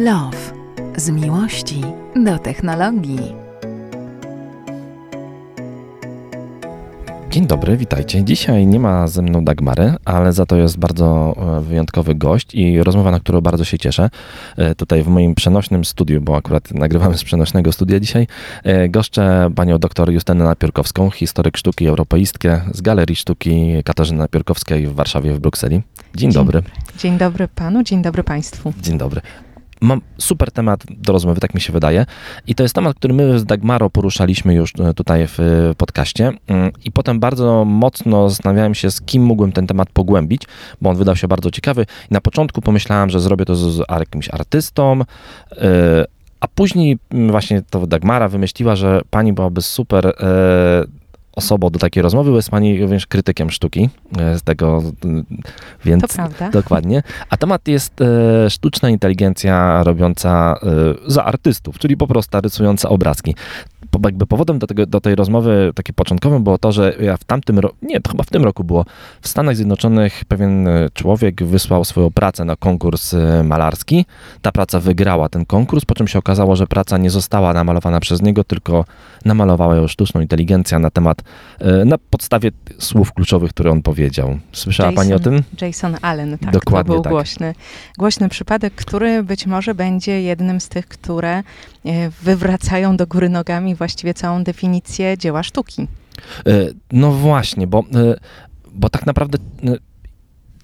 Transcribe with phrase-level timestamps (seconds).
[0.00, 0.36] Love.
[0.96, 1.80] Z miłości
[2.24, 3.34] do technologii.
[7.30, 8.24] Dzień dobry, witajcie.
[8.24, 12.82] Dzisiaj nie ma ze mną Dagmary, ale za to jest bardzo e, wyjątkowy gość i
[12.82, 14.10] rozmowa, na którą bardzo się cieszę.
[14.56, 18.26] E, tutaj w moim przenośnym studiu, bo akurat nagrywamy z przenośnego studia dzisiaj,
[18.64, 24.94] e, goszczę panią doktor Justynę Napiórkowską, historyk sztuki europejskie z Galerii Sztuki Katarzyny Napiórkowskiej w
[24.94, 25.74] Warszawie, w Brukseli.
[25.76, 25.82] Dzień,
[26.14, 26.62] Dzień dobry.
[26.98, 28.72] Dzień dobry panu, dzień dobry państwu.
[28.82, 29.20] Dzień dobry.
[29.80, 32.06] Mam super temat do rozmowy, tak mi się wydaje.
[32.46, 36.32] I to jest temat, który my z Dagmaro poruszaliśmy już e, tutaj w e, podcaście.
[36.46, 40.42] Mm, I potem bardzo mocno zastanawiałem się, z kim mógłbym ten temat pogłębić,
[40.80, 41.86] bo on wydał się bardzo ciekawy.
[42.10, 45.00] I na początku pomyślałem, że zrobię to z, jakimś artystą,
[45.52, 46.04] e,
[46.40, 50.14] a później mm, właśnie to Dagmara wymyśliła, że pani byłaby super
[51.32, 53.90] osobą do takiej rozmowy, bo jest pani również krytykiem sztuki
[54.36, 54.82] z tego,
[55.84, 56.50] więc to prawda.
[56.50, 57.02] dokładnie.
[57.30, 60.66] A temat jest e, sztuczna inteligencja robiąca e,
[61.12, 63.34] za artystów, czyli po prostu rysująca obrazki
[64.04, 67.58] jakby powodem do, tego, do tej rozmowy takim początkowym było to, że ja w tamtym
[67.58, 68.84] roku, nie, to chyba w tym roku było,
[69.20, 74.06] w Stanach Zjednoczonych pewien e, człowiek wysłał swoją pracę na konkurs e, malarski.
[74.42, 78.22] Ta praca wygrała ten konkurs, po czym się okazało, że praca nie została namalowana przez
[78.22, 78.84] niego, tylko
[79.24, 81.22] namalowała ją sztuczną inteligencja na temat,
[81.58, 84.38] e, na podstawie słów kluczowych, które on powiedział.
[84.52, 85.42] Słyszała Jason, pani o tym?
[85.60, 86.52] Jason Allen, tak.
[86.52, 87.12] Dokładnie to był tak.
[87.12, 87.54] głośny,
[87.98, 91.42] głośny przypadek, który być może będzie jednym z tych, które
[92.22, 95.86] wywracają do góry nogami właściwie całą definicję dzieła sztuki.
[96.46, 96.52] E,
[96.92, 98.14] no właśnie, bo, e,
[98.72, 99.76] bo tak naprawdę e,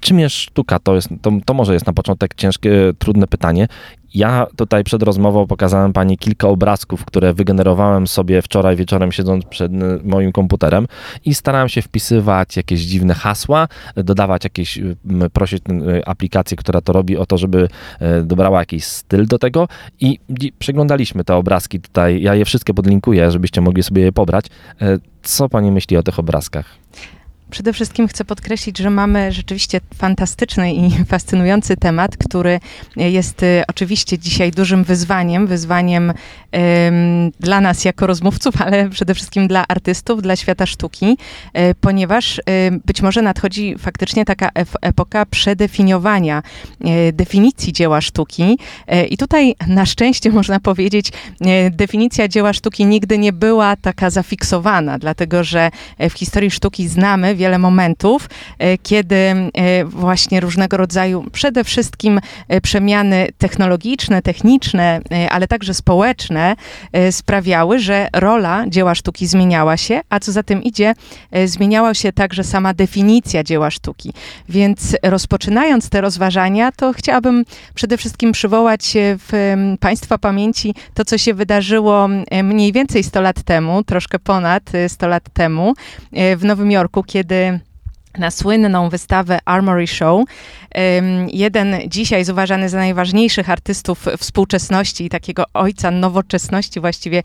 [0.01, 0.79] czym jest sztuka?
[0.79, 3.69] To, jest, to, to może jest na początek ciężkie, trudne pytanie.
[4.15, 9.73] Ja tutaj przed rozmową pokazałem pani kilka obrazków, które wygenerowałem sobie wczoraj wieczorem siedząc przed
[10.05, 10.87] moim komputerem
[11.25, 14.79] i starałem się wpisywać jakieś dziwne hasła, dodawać jakieś,
[15.33, 15.63] prosić
[16.07, 17.69] aplikację, która to robi o to, żeby
[18.25, 19.69] dobrała jakiś styl do tego
[20.01, 20.19] i
[20.59, 22.23] przeglądaliśmy te obrazki tutaj.
[22.23, 24.47] Ja je wszystkie podlinkuję, żebyście mogli sobie je pobrać.
[25.23, 26.67] Co pani myśli o tych obrazkach?
[27.51, 32.61] Przede wszystkim chcę podkreślić, że mamy rzeczywiście fantastyczny i fascynujący temat, który
[32.97, 36.13] jest y, oczywiście dzisiaj dużym wyzwaniem, wyzwaniem
[37.41, 41.19] dla nas jako rozmówców, ale przede wszystkim dla artystów, dla świata sztuki,
[41.59, 42.43] y, ponieważ y,
[42.85, 44.51] być może nadchodzi faktycznie taka
[44.83, 46.43] epoka przedefiniowania
[47.13, 48.59] definicji dzieła sztuki.
[49.11, 51.13] I tutaj na szczęście można powiedzieć,
[51.71, 55.71] definicja dzieła sztuki nigdy nie była taka zafiksowana, dlatego że
[56.11, 62.61] w historii sztuki znamy wiele momentów, e, kiedy e, właśnie różnego rodzaju przede wszystkim e,
[62.61, 66.57] przemiany technologiczne, techniczne, ale także społeczne
[67.11, 70.95] sprawiały, że rola dzieła sztuki zmieniała się, a co za tym idzie,
[71.45, 74.13] zmieniała się także sama definicja dzieła sztuki.
[74.49, 81.35] Więc rozpoczynając te rozważania, to chciałabym przede wszystkim przywołać w Państwa pamięci to, co się
[81.35, 82.09] wydarzyło
[82.43, 85.75] mniej więcej 100 lat temu, troszkę ponad 100 lat temu
[86.37, 87.63] w Nowym Jorku, kiedy de
[88.19, 90.25] na słynną wystawę Armory Show.
[91.33, 97.23] Jeden dzisiaj jest uważany za najważniejszych artystów współczesności i takiego ojca nowoczesności właściwie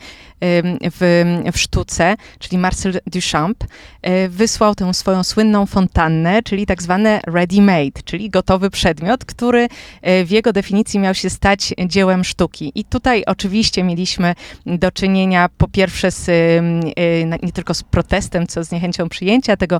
[0.81, 3.63] w, w sztuce, czyli Marcel Duchamp,
[4.01, 9.67] e, wysłał tę swoją słynną fontannę, czyli tak zwane ready-made, czyli gotowy przedmiot, który
[10.01, 12.71] e, w jego definicji miał się stać dziełem sztuki.
[12.75, 14.35] I tutaj oczywiście mieliśmy
[14.65, 19.79] do czynienia po pierwsze z, e, nie tylko z protestem, co z niechęcią przyjęcia tego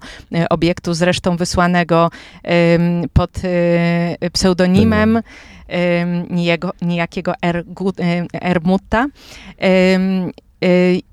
[0.49, 2.09] obiektu, zresztą wysłanego
[3.13, 3.31] pod
[4.33, 5.21] pseudonimem
[6.81, 7.33] niejakiego
[8.41, 9.07] Ermutta.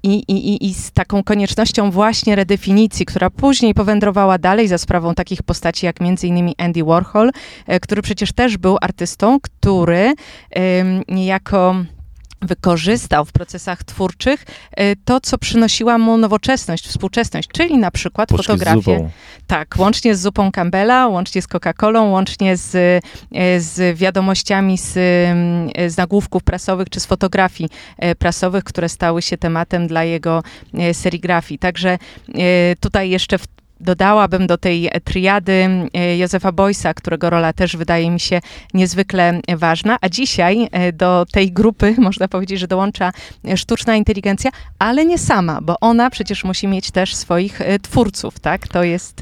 [0.02, 5.42] I, i, I z taką koniecznością właśnie redefinicji, która później powędrowała dalej za sprawą takich
[5.42, 7.30] postaci jak innymi Andy Warhol,
[7.82, 10.14] który przecież też był artystą, który
[11.08, 11.74] niejako
[12.42, 18.46] wykorzystał w procesach twórczych e, to, co przynosiła mu nowoczesność, współczesność, czyli na przykład Puszki
[18.46, 19.10] fotografię.
[19.46, 22.74] Tak, łącznie z zupą Campbella, łącznie z Coca-Colą, łącznie z,
[23.34, 24.92] e, z wiadomościami z,
[25.92, 30.42] z nagłówków prasowych czy z fotografii e, prasowych, które stały się tematem dla jego
[30.92, 31.58] serigrafii.
[31.58, 31.98] Także
[32.80, 33.46] tutaj jeszcze w
[33.80, 38.40] dodałabym do tej triady e, Józefa Boysa, którego rola też wydaje mi się
[38.74, 43.12] niezwykle ważna, a dzisiaj e, do tej grupy można powiedzieć, że dołącza
[43.56, 48.68] sztuczna inteligencja, ale nie sama, bo ona przecież musi mieć też swoich e, twórców, tak?
[48.68, 49.20] To jest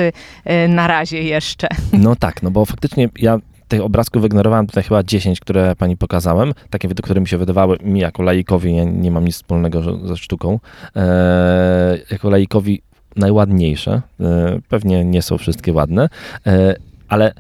[0.68, 1.68] na razie jeszcze.
[1.92, 3.38] No tak, no bo faktycznie ja
[3.68, 8.00] tych obrazków wygenerowałem tutaj chyba 10, które pani pokazałem, takie, które mi się wydawały, mi
[8.00, 10.60] jako laikowi, ja nie mam nic wspólnego ze sztuką,
[10.96, 12.82] e, jako laikowi
[13.16, 14.02] najładniejsze.
[14.20, 16.08] E, pewnie nie są wszystkie ładne,
[16.46, 16.74] e,
[17.08, 17.32] ale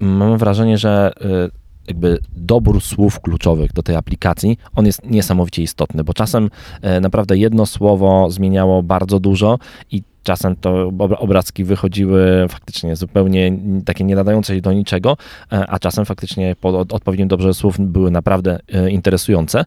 [0.00, 1.48] mam wrażenie, że e,
[1.88, 6.50] jakby dobór słów kluczowych do tej aplikacji, on jest niesamowicie istotny, bo czasem
[7.00, 9.58] naprawdę jedno słowo zmieniało bardzo dużo
[9.90, 13.52] i czasem to obrazki wychodziły faktycznie zupełnie
[13.84, 15.16] takie nie nadające się do niczego,
[15.50, 18.58] a czasem faktycznie po odpowiednim dobrze słów były naprawdę
[18.90, 19.64] interesujące,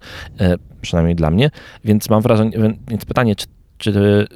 [0.81, 1.51] przynajmniej dla mnie,
[1.85, 2.57] więc mam wrażenie,
[2.87, 3.45] więc pytanie, czy,
[3.77, 4.27] czy,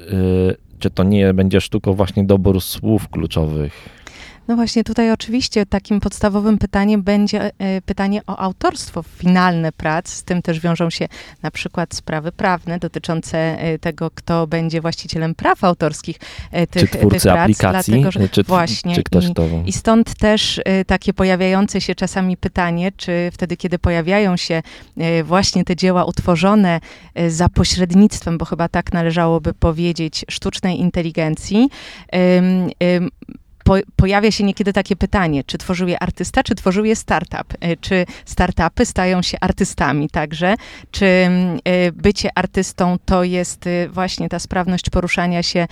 [0.78, 4.03] czy to nie będzie sztuką właśnie doboru słów kluczowych?
[4.48, 10.08] No właśnie, tutaj oczywiście takim podstawowym pytaniem będzie e, pytanie o autorstwo finalne prac.
[10.08, 11.08] Z tym też wiążą się
[11.42, 16.16] na przykład sprawy prawne dotyczące e, tego, kto będzie właścicielem praw autorskich
[16.50, 17.38] e, tych, czy twórcy tych prac.
[17.38, 19.42] aplikacji, dlatego, że czy, właśnie, czy ktoś i, to...
[19.66, 24.62] I stąd też takie pojawiające się czasami pytanie, czy wtedy, kiedy pojawiają się
[25.24, 26.80] właśnie te dzieła utworzone
[27.28, 31.68] za pośrednictwem, bo chyba tak należałoby powiedzieć, sztucznej inteligencji,
[33.64, 37.54] po, pojawia się niekiedy takie pytanie, czy tworzył je artysta, czy tworzył je startup?
[37.60, 40.54] E, czy startupy stają się artystami także?
[40.90, 45.66] Czy mm, e, bycie artystą to jest e, właśnie ta sprawność poruszania się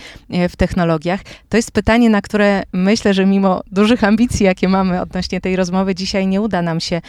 [0.49, 1.21] w technologiach?
[1.49, 5.95] To jest pytanie, na które myślę, że mimo dużych ambicji, jakie mamy odnośnie tej rozmowy,
[5.95, 7.01] dzisiaj nie uda nam się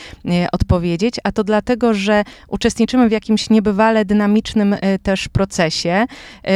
[0.51, 6.05] odpowiedzieć, a to dlatego, że uczestniczymy w jakimś niebywale dynamicznym też procesie,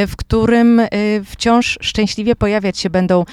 [0.07, 0.81] w którym
[1.25, 3.25] wciąż szczęśliwie pojawiać się będą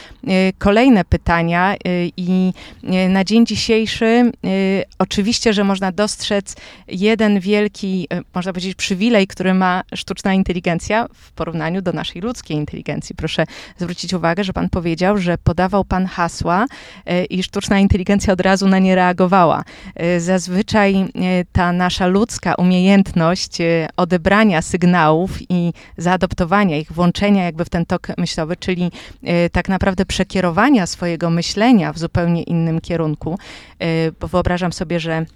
[0.58, 2.52] kolejne kolejne pytania y, i
[2.84, 6.56] y, na dzień dzisiejszy y, oczywiście, że można dostrzec
[6.88, 13.14] jeden wielki, można powiedzieć, przywilej, który ma sztuczna inteligencja w porównaniu do naszej ludzkiej inteligencji.
[13.16, 13.44] Proszę
[13.78, 16.66] zwrócić uwagę, że pan powiedział, że podawał pan hasła
[17.30, 19.64] i sztuczna inteligencja od razu na nie reagowała.
[20.19, 21.06] Zazwyczaj
[21.52, 23.58] ta nasza ludzka umiejętność
[23.96, 28.90] odebrania sygnałów i zaadoptowania ich, włączenia jakby w ten tok myślowy, czyli
[29.52, 33.38] tak naprawdę przekierowania swojego myślenia w zupełnie innym kierunku,
[33.82, 35.26] y, bo wyobrażam sobie, że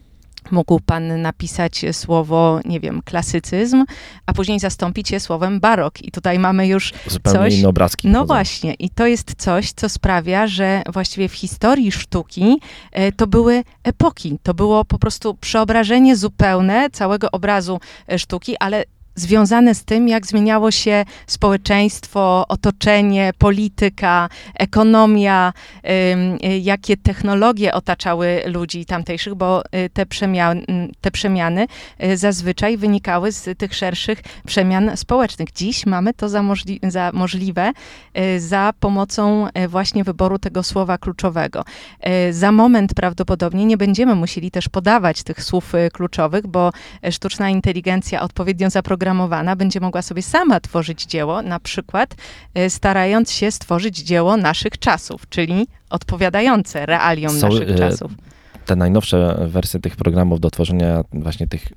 [0.50, 3.84] mógł pan napisać słowo, nie wiem, klasycyzm,
[4.26, 6.02] a później zastąpić je słowem barok.
[6.02, 7.54] I tutaj mamy już Zupełnie coś...
[7.54, 8.08] inne obrazki.
[8.08, 8.74] No właśnie.
[8.74, 12.60] I to jest coś, co sprawia, że właściwie w historii sztuki
[12.92, 14.38] e, to były epoki.
[14.42, 17.80] To było po prostu przeobrażenie zupełne całego obrazu
[18.12, 18.84] e, sztuki, ale
[19.18, 25.52] związane z tym, jak zmieniało się społeczeństwo, otoczenie, polityka, ekonomia,
[26.44, 30.62] y, jakie technologie otaczały ludzi tamtejszych, bo y, te, przemian,
[31.00, 31.66] te przemiany
[32.04, 35.52] y, zazwyczaj wynikały z tych szerszych przemian społecznych.
[35.52, 37.72] Dziś mamy to za, możli za możliwe
[38.38, 41.64] za pomocą właśnie wyboru tego słowa kluczowego.
[42.30, 46.72] Za moment prawdopodobnie nie będziemy musieli też podawać tych słów kluczowych, bo
[47.10, 52.14] sztuczna inteligencja odpowiednio zaprogramowana zaprogramowana będzie mogła sobie sama tworzyć dzieło, na przykład
[52.58, 58.12] y, starając się stworzyć dzieło naszych czasów, czyli odpowiadające realiom Są, naszych e, czasów.
[58.68, 61.68] Te najnowsze wersje tych programów do tworzenia właśnie tych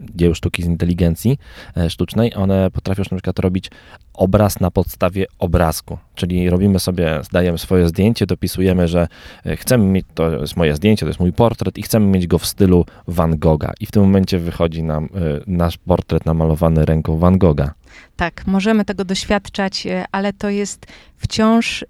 [0.00, 1.38] dzieł sztuki z inteligencji
[1.76, 3.70] e, sztucznej, one potrafią na przykład robić
[4.14, 9.08] obraz na podstawie obrazku, czyli robimy sobie, zdajemy swoje zdjęcie, dopisujemy, że
[9.46, 12.38] e, chcemy mieć, to jest moje zdjęcie, to jest mój portret i chcemy mieć go
[12.38, 15.08] w stylu Van Gogha i w tym momencie wychodzi nam e,
[15.46, 17.74] nasz portret namalowany ręką Van Gogha.
[18.16, 20.86] Tak, możemy tego doświadczać, ale to jest
[21.20, 21.84] wciąż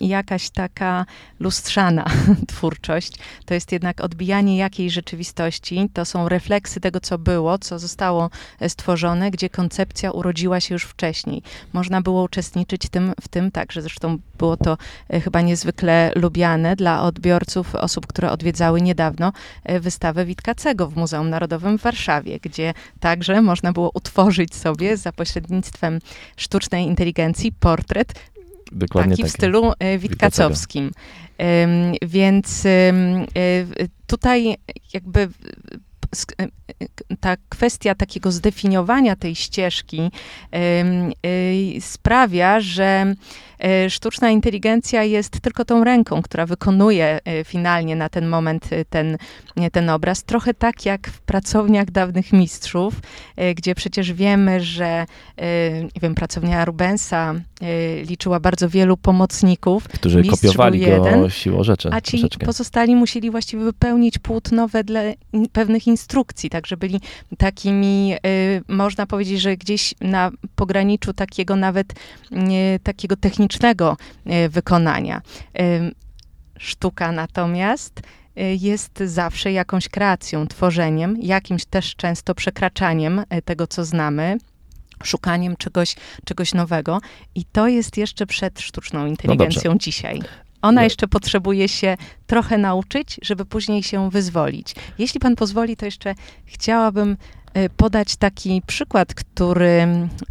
[0.00, 1.06] jakaś taka
[1.40, 2.04] lustrzana
[2.48, 3.12] twórczość.
[3.44, 8.68] To jest jednak odbijanie jakiejś rzeczywistości, to są refleksy tego, co było, co zostało e,
[8.68, 11.42] stworzone, gdzie koncepcja urodziła się już wcześniej.
[11.72, 17.02] Można było uczestniczyć tym, w tym także, zresztą było to e, chyba niezwykle lubiane dla
[17.02, 19.32] odbiorców, osób, które odwiedzały niedawno
[19.64, 25.12] e, wystawę Witkacego w Muzeum Narodowym w Warszawie, gdzie także można było utworzyć sobie za
[25.12, 25.98] pośrednictwem
[26.36, 28.14] sztucznej inteligencji portret
[28.72, 30.90] Dokładnie taki w stylu witkacowskim.
[32.02, 32.64] Więc
[34.06, 34.56] tutaj
[34.94, 35.28] jakby
[36.40, 36.48] E,
[37.20, 40.10] ta kwestia takiego zdefiniowania tej ścieżki
[41.80, 43.14] sprawia, że e,
[43.88, 49.18] sztuczna inteligencja jest tylko tą ręką, która wykonuje e, finalnie na ten moment ten,
[49.72, 50.24] ten obraz.
[50.24, 52.94] Trochę tak jak w pracowniach dawnych mistrzów,
[53.56, 55.06] gdzie przecież wiemy, że
[55.82, 57.34] nie wiem, pracownia Rubensa
[58.08, 59.88] liczyła bardzo wielu pomocników.
[59.88, 61.88] Którzy Mistrz kopiowali jeden, go siłą rzeczy.
[61.92, 62.46] A ci troszeczkę.
[62.46, 65.14] pozostali musieli właściwie wypełnić płótno wedle
[65.52, 67.00] pewnych instrukcji, także byli
[67.38, 68.14] takimi,
[68.68, 71.92] można powiedzieć, że gdzieś na pograniczu takiego nawet
[72.82, 73.47] takiego technicznego
[74.26, 75.22] y, wykonania.
[76.58, 78.00] Sztuka natomiast
[78.58, 84.38] jest zawsze jakąś kreacją, tworzeniem, jakimś też często przekraczaniem tego, co znamy
[85.04, 87.00] szukaniem czegoś, czegoś nowego.
[87.34, 90.20] I to jest jeszcze przed sztuczną no inteligencją no dzisiaj.
[90.62, 94.74] Ona jeszcze potrzebuje się trochę nauczyć, żeby później się wyzwolić.
[94.98, 96.14] Jeśli pan pozwoli, to jeszcze
[96.44, 97.16] chciałabym e,
[97.76, 99.86] podać taki przykład, który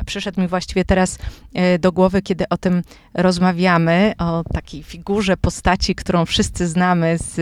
[0.06, 1.18] przyszedł mi właściwie teraz
[1.54, 2.84] e, do głowy, kiedy o tym
[3.14, 7.40] rozmawiamy, o takiej figurze, postaci, którą wszyscy znamy z,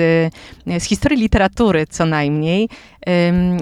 [0.68, 2.70] e, z historii literatury co najmniej,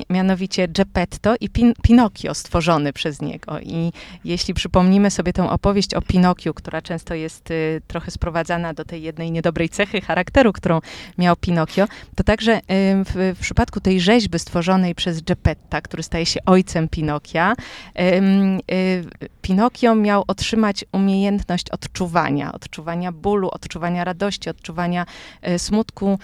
[0.09, 3.59] mianowicie Geppetto i Pin Pinokio stworzony przez niego.
[3.59, 3.91] I
[4.25, 9.01] jeśli przypomnimy sobie tę opowieść o Pinokiu, która często jest y, trochę sprowadzana do tej
[9.01, 10.79] jednej niedobrej cechy charakteru, którą
[11.17, 12.61] miał Pinokio, to także
[13.05, 17.53] w, w przypadku tej rzeźby stworzonej przez Geppetta, który staje się ojcem Pinokia,
[17.99, 25.05] y, Pinokio miał otrzymać umiejętność odczuwania, odczuwania bólu, odczuwania radości, odczuwania
[25.47, 26.19] y, smutku.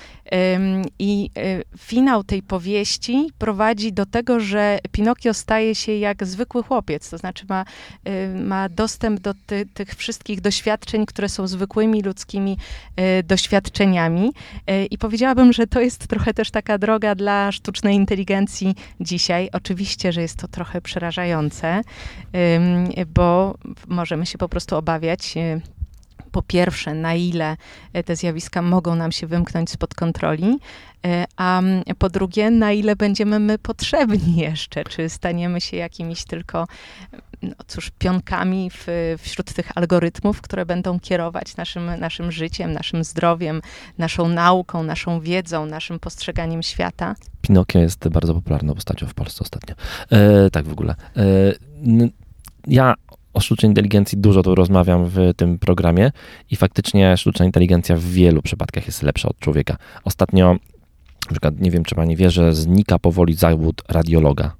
[1.00, 7.10] I y, finał tej powieści prowadzi do tego, że Pinokio staje się jak zwykły chłopiec,
[7.10, 7.66] to znaczy ma,
[8.36, 12.58] ma dostęp do ty, tych wszystkich doświadczeń, które są zwykłymi ludzkimi
[13.24, 14.32] doświadczeniami.
[14.92, 19.50] I powiedziałabym, że to jest trochę też taka droga dla sztucznej inteligencji dzisiaj.
[20.12, 21.82] Że jest to trochę przerażające,
[23.08, 23.56] bo
[23.88, 25.38] możemy się po prostu obawiać.
[25.38, 25.62] y,
[26.32, 27.58] Po pierwsze, na ile
[27.94, 30.60] e, te zjawiska mogą nam się wymknąć spod kontroli,
[31.06, 31.62] e, a
[31.98, 36.68] po drugie, na ile będziemy my potrzebni jeszcze, czy staniemy się jakimiś tylko,
[37.42, 43.62] no cóż, pionkami w, wśród tych algorytmów, które będą kierować naszym, naszym życiem, naszym zdrowiem,
[43.98, 47.16] naszą nauką, naszą wiedzą, naszym postrzeganiem świata.
[47.42, 49.76] Pinokio jest bardzo popularną postacią w Polsce ostatnio.
[50.12, 50.96] E, tak w ogóle.
[51.18, 51.24] E,
[52.68, 52.96] ja
[53.34, 56.12] o sztucznej inteligencji dużo tu rozmawiam w tym programie
[56.52, 59.78] i faktycznie sztuczna inteligencja w wielu przypadkach jest lepsza od człowieka.
[60.04, 60.54] Ostatnio,
[61.26, 64.56] na przykład, nie wiem czy pani wie, że znika powoli zawód radiologa,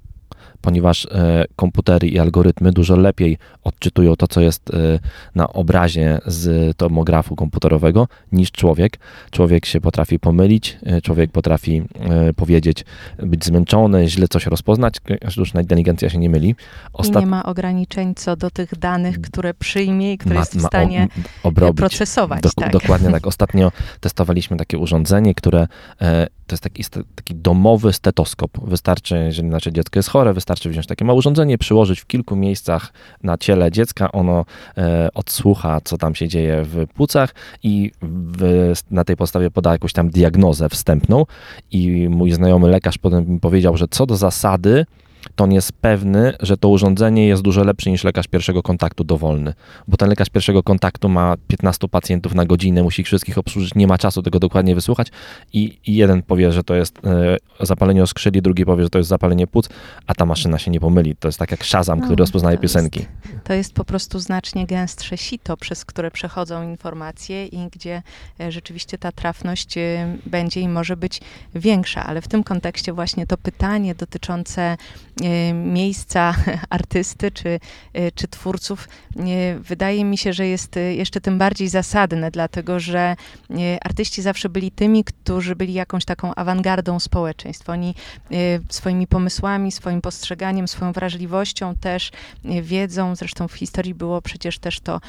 [0.62, 4.98] ponieważ e, komputery i algorytmy dużo lepiej odczytują to, co jest e,
[5.34, 8.98] na obrazie z tomografu komputerowego niż człowiek.
[9.30, 11.82] Człowiek się potrafi pomylić, e, człowiek potrafi
[12.36, 12.84] powiedzieć,
[13.18, 14.94] być zmęczony, źle coś rozpoznać.
[15.28, 16.54] Sztuczna inteligencja się nie myli.
[17.04, 20.66] I nie ma ograniczeń co do tych danych, które przyjmie i które ma- jest w
[20.66, 21.76] stanie ob- obrobić.
[21.76, 22.42] procesować.
[22.42, 22.72] Dok- tak.
[22.72, 23.26] Dokładnie tak.
[23.26, 25.66] Ostatnio testowaliśmy takie urządzenie, które
[26.50, 28.50] to jest taki, taki domowy stetoskop.
[28.62, 32.92] Wystarczy, jeżeli nasze dziecko jest chore, wystarczy wziąć takie małe urządzenie, przyłożyć w kilku miejscach
[33.22, 34.12] na ciele dziecka.
[34.12, 34.44] Ono
[34.76, 39.92] e, odsłucha, co tam się dzieje w płucach i w, na tej podstawie poda jakąś
[39.92, 41.26] tam diagnozę wstępną.
[41.70, 44.86] I mój znajomy lekarz potem mi powiedział, że co do zasady,
[45.36, 49.54] to on jest pewny, że to urządzenie jest dużo lepsze niż lekarz pierwszego kontaktu dowolny.
[49.88, 53.86] Bo ten lekarz pierwszego kontaktu ma 15 pacjentów na godzinę, musi ich wszystkich obsłużyć, nie
[53.86, 55.08] ma czasu tego dokładnie wysłuchać
[55.52, 57.36] i, i jeden powie, że to jest e,
[57.66, 59.68] zapalenie oskrzyli, drugi powie, że to jest zapalenie płuc,
[60.06, 61.16] a ta maszyna się nie pomyli.
[61.16, 63.06] To jest tak jak Shazam, No, który rozpoznaje to jest- piosenki.
[63.44, 68.02] To jest po prostu znacznie gęstsze sito, przez które przechodzą informacje i gdzie
[68.40, 71.20] e, rzeczywiście ta trafność e, będzie i może być
[71.54, 72.04] większa.
[72.04, 74.76] Ale w tym kontekście właśnie to pytanie dotyczące
[75.54, 76.34] miejsca
[76.70, 77.60] artysty czy,
[77.92, 82.80] e, czy twórców e, wydaje mi się, że jest e, jeszcze tym bardziej zasadne, dlatego
[82.80, 83.16] że
[83.50, 87.72] e, artyści zawsze byli tymi, którzy byli jakąś taką awangardą społeczeństwa.
[87.72, 87.94] Oni
[88.30, 88.34] e,
[88.68, 92.10] swoimi pomysłami, swoim postrzeganiem, swoją wrażliwością też
[92.44, 95.00] e, wiedzą, zresztą w historii było przecież też to,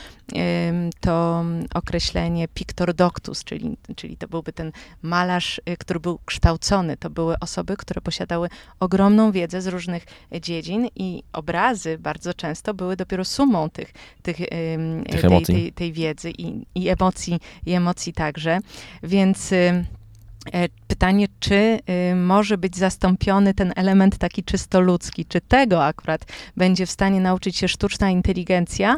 [1.00, 6.98] to określenie pictor doctus, czyli, czyli to byłby ten malarz, który był kształcony.
[6.98, 12.74] To były osoby, które posiadały ogromną wiedzę z różnych e, dziedzin i obrazy bardzo często
[12.74, 14.38] były dopiero sumą tych, tych,
[15.10, 18.60] Tych tej, tej, tej wiedzy i, i emocji, i emocji także.
[19.04, 19.86] Więc ym,
[20.54, 21.80] e, pytanie, czy
[22.12, 26.26] y, może być zastąpiony ten element taki czysto ludzki, czy tego akurat
[26.58, 28.96] będzie w stanie nauczyć się sztuczna inteligencja,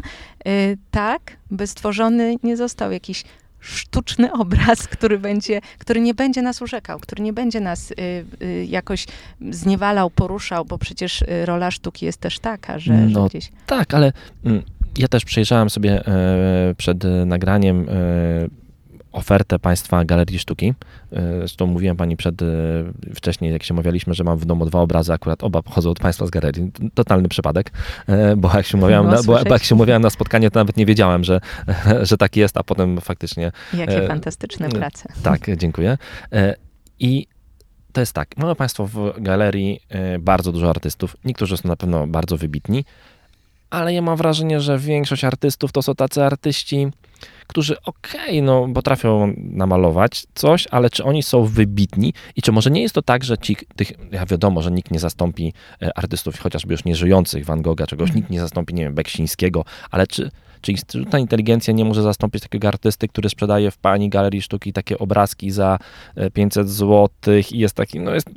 [0.48, 3.24] y, tak, by stworzony nie został jakiś
[3.63, 7.96] sztuczny obraz, który, będzie, który nie będzie nas urzekał, który nie będzie nas y,
[8.41, 9.05] y, jakoś
[9.51, 13.51] zniewalał, poruszał, bo przecież y, rola sztuki jest też taka, że, No, że gdzieś...
[13.65, 14.13] Tak, ale
[14.46, 14.63] mm,
[14.98, 18.62] ja też przejrzałem sobie e, przed nagraniem e,
[19.13, 20.74] ofertę Państwa Galerii Sztuki.
[21.12, 22.46] E, Zresztą mówiłem Pani przed, e,
[23.15, 26.25] wcześniej, jak się umawialiśmy, że mam w domu dwa obrazy, akurat oba pochodzą od Państwa
[26.25, 26.72] z galerii.
[26.93, 27.72] Totalny przypadek,
[28.08, 30.60] e, bo jak się umawiałem, Miło na, bo, bo jak się umawiałem na spotkanie, to
[30.60, 31.39] nawet nie wiedziałem, że,
[32.10, 35.10] że tak jest, a potem faktycznie Jakie e, fantastyczne prace.
[35.24, 35.98] tak, dziękuję.
[36.32, 36.55] E,
[37.00, 37.27] I
[37.93, 39.79] to jest tak, mamy Państwo w galerii
[40.20, 41.17] bardzo dużo artystów.
[41.25, 42.86] Niektórzy są na pewno bardzo wybitni,
[43.70, 46.88] ale ja mam wrażenie, że większość artystów to są tacy artyści,
[47.48, 52.82] którzy okej, no potrafią namalować coś, ale czy oni są wybitni i czy może nie
[52.82, 56.74] jest to tak, że ci, tych, ja wiadomo, że nikt nie zastąpi e, artystów chociażby
[56.74, 58.18] już nieżyjących, Van Gogha, czegoś, Mhm.
[58.20, 60.32] nikt nie zastąpi, nie wiem, Beksińskiego, ale czy,
[60.62, 65.00] Czy sztuczna inteligencja nie może zastąpić takiego artysty, który sprzedaje w pani galerii sztuki takie
[65.00, 65.80] obrazki za
[66.34, 67.10] 500 zł
[67.52, 68.30] i jest taki, no jest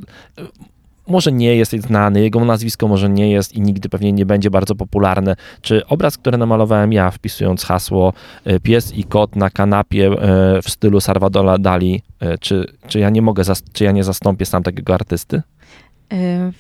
[1.07, 4.75] może nie jest znany, jego nazwisko może nie jest i nigdy pewnie nie będzie bardzo
[4.75, 5.37] popularne.
[5.61, 8.13] Czy obraz, który namalowałem ja, wpisując hasło
[8.45, 13.11] e, pies i kot na kanapie e, w stylu Salvadora Dali, e, czy, czy ja
[13.11, 15.43] nie mogę, czy ja nie zastąpię sam takiego artysty?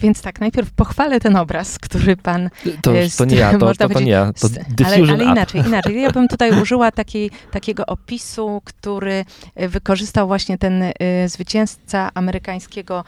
[0.01, 2.51] Więc tak, najpierw pochwalę ten obraz, który pan...
[2.83, 4.49] To, to nie ja, to, to, to nie ja, to
[4.87, 6.03] ale, ale inaczej, inaczej.
[6.03, 9.25] Ja bym tutaj użyła takiej, takiego opisu, który
[9.57, 10.85] wykorzystał właśnie ten
[11.27, 13.05] zwycięzca amerykańskiego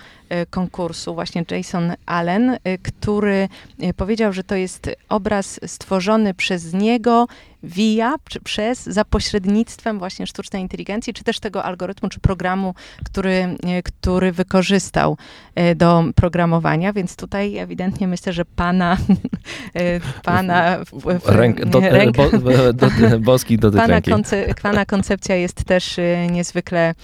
[0.50, 3.48] konkursu, właśnie Jason Allen, który
[3.96, 7.26] powiedział, że to jest obraz stworzony przez niego
[7.62, 12.74] via, przez, za pośrednictwem właśnie sztucznej inteligencji, czy też tego algorytmu, czy programu,
[13.04, 15.16] który, e, który wykorzystał
[15.54, 18.96] e, do programowania, więc tutaj ewidentnie myślę, że pana,
[19.74, 20.78] e, pana
[21.24, 22.30] ręk, do, ręk, bo,
[22.72, 25.96] do, boski dotyk pana, konce, pana koncepcja jest też
[26.30, 26.94] niezwykle,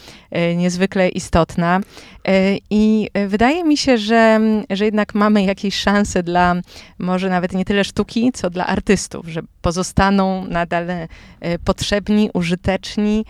[0.57, 1.81] niezwykle istotna.
[2.71, 4.41] I wydaje mi się, że,
[4.71, 6.55] że jednak mamy jakieś szanse dla
[6.99, 11.09] może nawet nie tyle sztuki, co dla artystów, że pozostaną nadal e,
[11.65, 13.25] potrzebni, użyteczni,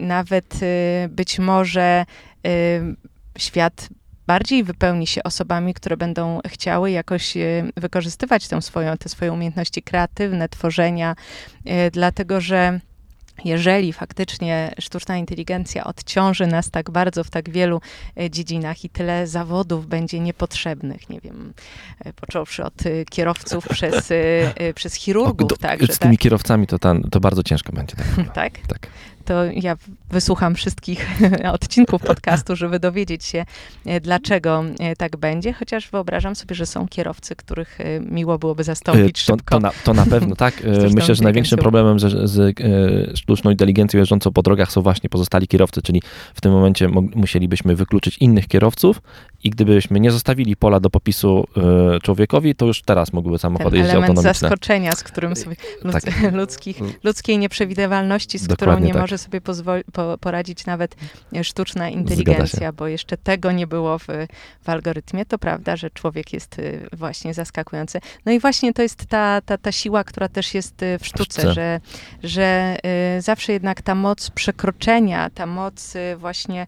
[0.00, 2.04] nawet e, być może
[3.38, 3.88] świat
[4.26, 9.82] bardziej wypełni się osobami, które będą chciały jakoś e, wykorzystywać tę swoją, te swoje umiejętności
[9.82, 11.14] kreatywne, tworzenia,
[11.92, 12.80] dlatego że
[13.44, 17.80] jeżeli faktycznie sztuczna inteligencja odciąży nas tak bardzo w tak wielu
[18.18, 21.52] e, dziedzinach i tyle zawodów będzie niepotrzebnych, nie wiem,
[22.04, 24.12] e, począwszy od e, kierowców przez,
[24.74, 25.44] przez chirurgów.
[25.44, 26.22] O, do, także, z tymi tak?
[26.22, 27.96] kierowcami to, tam, to bardzo ciężko będzie.
[27.96, 28.34] Tak?
[28.40, 28.58] tak?
[28.66, 28.86] tak
[29.30, 29.76] to ja
[30.10, 31.06] wysłucham wszystkich
[31.52, 33.44] odcinków podcastu, żeby dowiedzieć się,
[33.86, 38.64] e, dlaczego e, tak będzie, chociaż wyobrażam sobie, że są kierowcy, których e, miło byłoby
[38.64, 39.36] zastąpić to.
[39.36, 40.62] To na, to na pewno, tak.
[40.94, 42.58] Myślę, że największym problemem z, z
[43.18, 46.02] sztuczną inteligencją jeżdżącą po drogach są właśnie pozostali kierowcy, czyli
[46.34, 49.02] w tym momencie musielibyśmy wykluczyć innych kierowców
[49.44, 51.46] i gdybyśmy nie zostawili pola do popisu
[52.02, 54.34] człowiekowi, to już teraz mogłyby samochody Ten jeździć autonomiczne.
[54.34, 56.32] zaskoczenia, z którym sobie ludz, tak.
[56.32, 59.02] ludzkich, ludzkiej nieprzewidywalności, z Dokładnie którą nie tak.
[59.02, 60.96] może sobie po, poradzić nawet
[61.42, 64.06] sztuczna inteligencja, bo jeszcze tego nie było w,
[64.62, 65.26] w algorytmie.
[65.26, 68.00] To prawda, że człowiek jest y, właśnie zaskakujący.
[68.26, 71.52] No i właśnie to jest ta, ta, ta siła, która też jest y, w sztuce,
[71.52, 71.80] że,
[72.22, 72.76] że
[73.18, 76.66] y, zawsze jednak ta moc przekroczenia, ta moc właśnie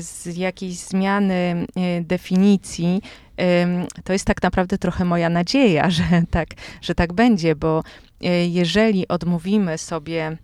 [0.00, 1.66] z jakiejś zmiany
[2.10, 3.02] definicji,
[4.04, 6.48] to jest tak naprawdę trochę moja nadzieja, że tak,
[6.82, 7.82] że tak będzie, bo
[8.48, 10.36] jeżeli odmówimy sobie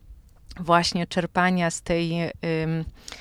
[0.60, 2.12] właśnie czerpania z tej,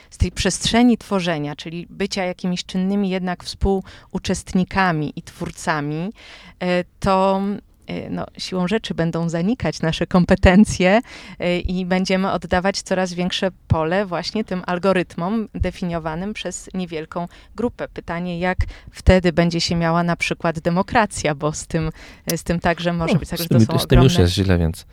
[0.10, 6.14] z tej przestrzeni tworzenia, czyli bycia jakimiś czynnymi jednak współuczestnikami i twórcami,
[6.60, 7.75] e, to e,
[8.10, 11.02] no, siłą rzeczy będą zanikać nasze kompetencje
[11.40, 17.88] e, i będziemy oddawać coraz większe pole właśnie tym algorytmom definiowanym przez niewielką grupę.
[17.88, 18.58] Pytanie, jak
[18.92, 21.90] wtedy będzie się miała na przykład demokracja, bo z tym,
[22.36, 24.58] z tym także może no, być tak, że to są Z tym już jest źle,
[24.58, 24.86] więc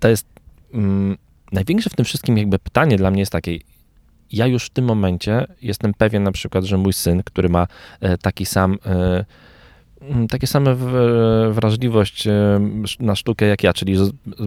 [0.00, 0.26] to jest
[0.74, 1.16] mm,
[1.52, 3.58] największe w tym wszystkim jakby pytanie dla mnie jest takie,
[4.32, 7.66] ja już w tym momencie jestem pewien na przykład, że mój syn, który ma
[8.00, 9.24] e, taki sam e,
[10.28, 10.76] takie same
[11.50, 12.60] wrażliwość e,
[13.00, 13.96] na sztukę jak ja, czyli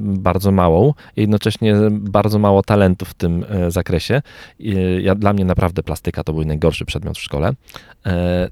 [0.01, 4.21] bardzo małą, jednocześnie bardzo mało talentu w tym zakresie.
[5.01, 7.53] Ja, dla mnie naprawdę plastyka to był najgorszy przedmiot w szkole.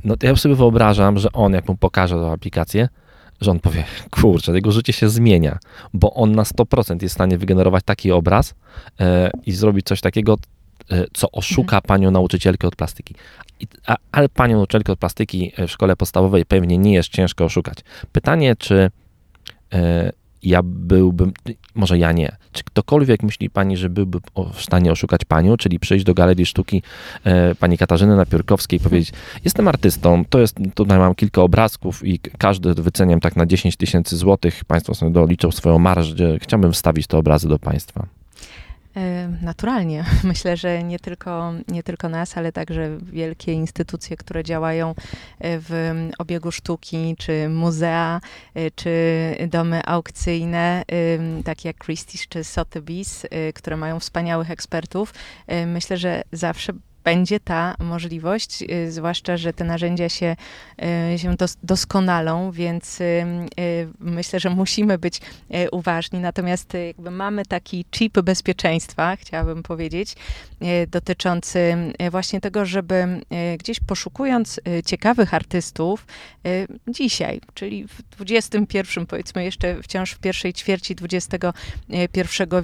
[0.03, 2.87] No ja sobie wyobrażam, że on, jak mu pokaże tę aplikację,
[3.41, 5.59] że on powie, kurczę, jego życie się zmienia,
[5.93, 8.55] bo on na 100% jest w stanie wygenerować taki obraz
[8.99, 10.58] e, i zrobić coś takiego, e,
[11.13, 11.87] co oszuka mhm.
[11.87, 13.15] panią nauczycielkę od plastyki.
[13.87, 17.77] A, ale panią nauczycielkę od plastyki w szkole podstawowej pewnie nie jest ciężko oszukać.
[18.11, 18.91] Pytanie, czy
[19.73, 20.11] e,
[20.43, 21.33] ja byłbym,
[21.75, 22.35] może ja nie.
[22.51, 24.19] Czy ktokolwiek myśli pani, że byłby
[24.53, 26.83] w stanie oszukać panią, czyli przyjść do galerii sztuki
[27.23, 29.13] e, pani Katarzyny Napiórkowskiej i powiedzieć,
[29.45, 34.17] jestem artystą, to jest, tutaj mam kilka obrazków i każdy wyceniam tak na 10 tysięcy
[34.17, 38.07] złotych, państwo sobie doliczą swoją marżę, chciałbym wstawić te obrazy do państwa.
[38.99, 40.05] E, naturalnie.
[40.23, 44.93] Myślę, że nie tylko, nie tylko nas, ale także wielkie instytucje, które działają e,
[45.39, 48.21] w obiegu sztuki, czy muzea,
[48.55, 48.89] e, czy
[49.47, 50.83] domy aukcyjne,
[51.45, 55.13] takie jak Christie's czy Sotheby's, które mają wspaniałych ekspertów.
[55.65, 56.73] Myślę, że zawsze
[57.09, 60.35] będzie ta możliwość, y, zwłaszcza, że te narzędzia się,
[61.13, 63.25] y, się dos, doskonalą, więc y,
[63.99, 65.21] myślę, że musimy być
[65.71, 66.19] uważni.
[66.19, 70.15] Natomiast jakby mamy taki chip bezpieczeństwa, chciałabym powiedzieć,
[70.87, 71.75] dotyczący
[72.11, 73.21] właśnie tego, żeby
[73.59, 76.05] gdzieś poszukując ciekawych artystów
[76.87, 81.47] dzisiaj, czyli w XXI, powiedzmy jeszcze wciąż w pierwszej ćwierci XXI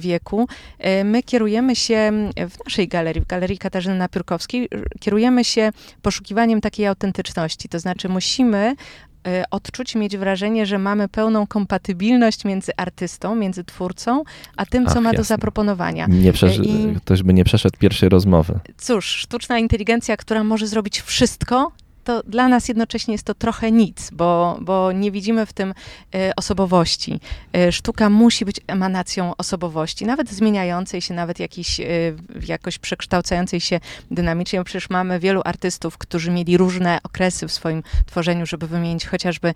[0.00, 0.48] wieku,
[1.04, 3.94] my kierujemy się w naszej galerii, w Galerii Katarzyny
[5.00, 5.70] Kierujemy się
[6.02, 7.68] poszukiwaniem takiej autentyczności.
[7.68, 8.74] To znaczy musimy
[9.26, 14.22] e, odczuć, mieć wrażenie, że mamy pełną kompatybilność między artystą, między twórcą,
[14.56, 15.16] a tym, co Ach, ma jasne.
[15.16, 16.06] do zaproponowania.
[16.08, 18.58] Nie przeż- I, ktoś by nie przeszedł pierwszej rozmowy.
[18.78, 21.72] Cóż, sztuczna inteligencja, która może zrobić wszystko,
[22.06, 25.74] to dla nas jednocześnie jest to trochę nic, bo, bo nie widzimy w tym
[26.14, 27.20] e, osobowości.
[27.52, 31.84] E, sztuka musi być emanacją osobowości, nawet zmieniającej się, nawet jakiś, e,
[32.46, 34.64] jakoś przekształcającej się dynamicznie.
[34.64, 39.54] Przecież mamy wielu artystów, którzy mieli różne okresy w swoim tworzeniu, żeby wymienić chociażby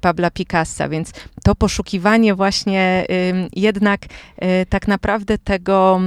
[0.00, 1.12] Pabla Picassa, więc
[1.44, 3.06] to poszukiwanie właśnie
[3.56, 4.00] jednak
[4.68, 6.00] tak naprawdę tego,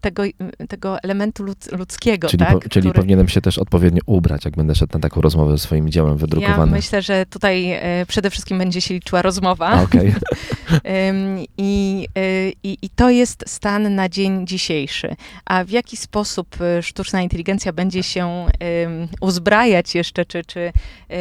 [0.00, 0.22] tego,
[0.68, 2.28] tego elementu ludzkiego.
[2.28, 2.52] Czyli, tak?
[2.52, 2.92] po, czyli Który...
[2.92, 6.68] powinienem się też odpowiednio ubrać, jak będę szedł na taką rozmowę ze swoim dziełem wydrukowanym?
[6.68, 9.82] Ja myślę, że tutaj e, przede wszystkim będzie się liczyła rozmowa.
[9.82, 10.14] Okay.
[11.58, 15.16] I, e, i, I to jest stan na dzień dzisiejszy.
[15.44, 18.46] A w jaki sposób e, sztuczna inteligencja będzie się
[19.20, 20.72] uzbrajać jeszcze, czy, czy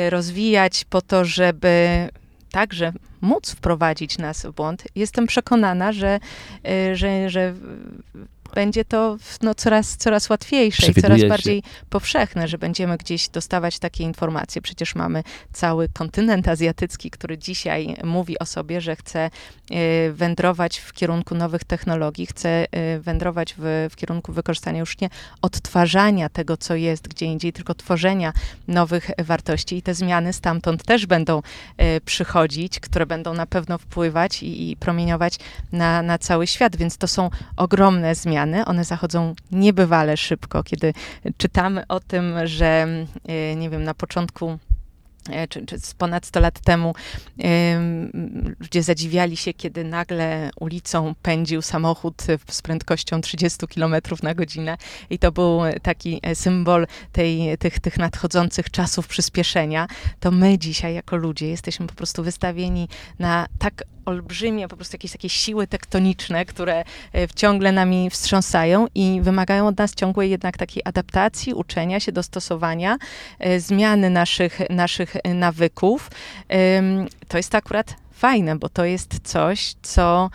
[0.10, 2.10] rozwijać po to, żeby
[2.52, 4.84] także móc wprowadzić nas w błąd.
[4.96, 6.20] Jestem przekonana, że,
[6.94, 7.54] że, że
[8.54, 14.04] będzie to no, coraz, coraz łatwiejsze i coraz bardziej powszechne, że będziemy gdzieś dostawać takie
[14.04, 14.62] informacje.
[14.62, 20.94] Przecież mamy cały kontynent azjatycki, który dzisiaj mówi o sobie, że chce e, wędrować w
[20.94, 25.10] kierunku nowych technologii, chce e, wędrować w, w kierunku wykorzystania już nie
[25.42, 28.34] odtwarzania tego, co jest gdzie indziej, tylko tworzenia
[28.68, 29.78] nowych wartości.
[29.78, 31.42] I te zmiany stamtąd też będą
[31.78, 35.40] e, przychodzić, które będą na pewno wpływać i, i promieniować
[35.72, 36.76] na, na cały świat.
[36.76, 38.66] Więc to są ogromne zmiany zmiany.
[38.66, 40.94] One zachodzą niebywale szybko, kiedy
[41.38, 42.88] czytamy o tym, że
[43.28, 44.58] e, nie wiem, na początku
[45.30, 46.96] e, czy, czy ponad 100 lat temu
[48.60, 54.78] ludzie zadziwiali się, kiedy nagle ulicą pędził samochód z prędkością 30 km na godzinę.
[55.10, 59.88] I to był taki symbol tej, tych, tych nadchodzących czasów przyspieszenia,
[60.20, 62.88] to my dzisiaj jako ludzie jesteśmy po prostu wystawieni
[63.20, 66.84] na tak olbrzymie po prostu jakieś takie siły tektoniczne, które
[67.16, 72.98] e, ciągle nami wstrząsają i wymagają od nas ciągłej jednak takiej adaptacji, uczenia się, dostosowania,
[73.40, 76.12] e, zmiany naszych, naszych nawyków.
[77.28, 80.30] To jest akurat fajne, bo to jest coś, co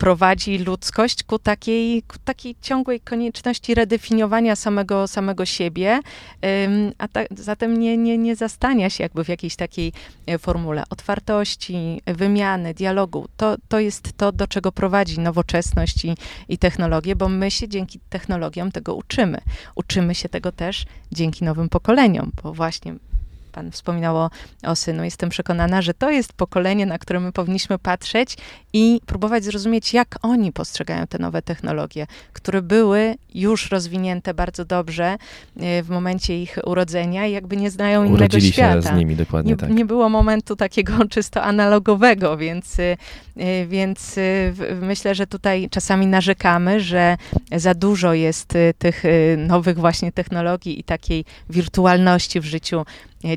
[0.00, 6.00] prowadzi ludzkość ku takiej, ku takiej ciągłej konieczności redefiniowania samego, samego siebie,
[6.98, 9.92] a ta, zatem nie, nie, nie zastania się jakby w jakiejś takiej
[10.26, 13.26] e, formule otwartości, wymiany, dialogu.
[13.36, 16.14] To, to jest to, do czego prowadzi nowoczesność i,
[16.48, 19.40] i technologie, bo my się dzięki technologiom tego uczymy.
[19.74, 22.94] Uczymy się tego też dzięki nowym pokoleniom, bo właśnie
[23.52, 24.30] Pan wspominał o,
[24.62, 25.04] o synu.
[25.04, 28.36] Jestem przekonana, że to jest pokolenie, na które my powinniśmy patrzeć
[28.72, 35.16] i próbować zrozumieć, jak oni postrzegają te nowe technologie, które były już rozwinięte bardzo dobrze
[35.60, 38.82] e, w momencie ich urodzenia i jakby nie znają Urodzili innego świata.
[38.82, 39.70] Się z nimi, dokładnie nie, tak.
[39.70, 42.96] Nie było momentu takiego czysto analogowego, więc, e,
[43.66, 44.22] więc e,
[44.80, 47.16] myślę, że tutaj czasami narzekamy, że
[47.56, 49.02] za dużo jest tych
[49.36, 52.84] nowych właśnie technologii i takiej wirtualności w życiu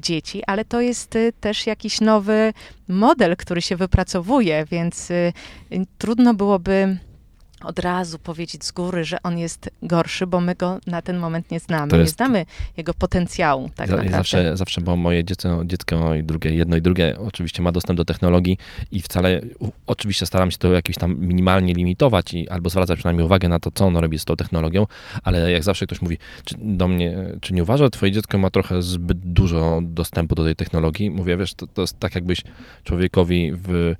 [0.01, 2.53] dzieci, ale to jest też jakiś nowy
[2.87, 5.09] model, który się wypracowuje, więc
[5.97, 6.97] trudno byłoby
[7.63, 11.51] od razu powiedzieć z góry, że on jest gorszy, bo my go na ten moment
[11.51, 11.97] nie znamy.
[11.97, 12.11] Jest...
[12.11, 12.45] Nie znamy
[12.77, 13.69] jego potencjału.
[13.75, 17.71] Tak ja, zawsze, zawsze, bo moje dziecko, dziecko i drugie, jedno i drugie oczywiście ma
[17.71, 18.57] dostęp do technologii
[18.91, 19.41] i wcale,
[19.87, 23.71] oczywiście staram się to jakiś tam minimalnie limitować i albo zwracać przynajmniej uwagę na to,
[23.71, 24.87] co ono robi z tą technologią,
[25.23, 28.49] ale jak zawsze ktoś mówi czy, do mnie, czy nie uważa, że twoje dziecko ma
[28.49, 31.09] trochę zbyt dużo dostępu do tej technologii?
[31.09, 32.41] Mówię, wiesz, to, to jest tak jakbyś
[32.83, 33.95] człowiekowi w y,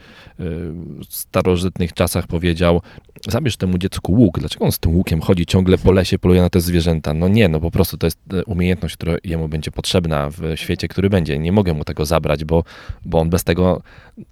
[1.10, 2.82] starożytnych czasach powiedział,
[3.28, 6.42] zabierz zabierz temu dziecku łuk, dlaczego on z tym łukiem chodzi ciągle po lesie, poluje
[6.42, 7.14] na te zwierzęta?
[7.14, 10.88] No nie, no po prostu to jest e, umiejętność, która jemu będzie potrzebna w świecie,
[10.88, 11.40] który będzie.
[11.40, 12.64] Nie mogę mu tego zabrać, bo,
[13.06, 13.82] bo on bez tego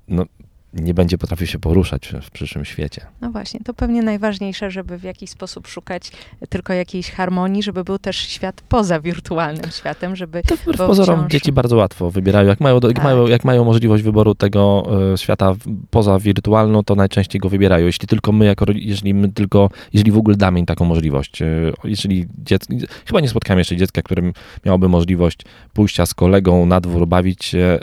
[0.07, 0.25] no,
[0.73, 3.05] nie będzie potrafił się poruszać w przyszłym świecie.
[3.21, 6.11] No właśnie, to pewnie najważniejsze, żeby w jakiś sposób szukać
[6.49, 10.41] tylko jakiejś harmonii, żeby był też świat poza wirtualnym światem, żeby...
[10.43, 11.31] To wbrew pozorom wciąż...
[11.31, 12.47] dzieci bardzo łatwo wybierają.
[12.47, 13.03] Jak mają, jak, tak.
[13.03, 15.53] mają, jak mają możliwość wyboru tego e, świata
[15.89, 17.85] poza wirtualną, to najczęściej go wybierają.
[17.85, 21.41] Jeśli tylko my, jako, jeżeli my tylko, jeżeli w ogóle damy im taką możliwość.
[21.41, 21.47] E,
[21.83, 22.73] jeżeli dziecko,
[23.05, 24.33] chyba nie spotkałem jeszcze dziecka, którym
[24.65, 25.39] miałoby możliwość
[25.73, 27.79] pójścia z kolegą na dwór, bawić się,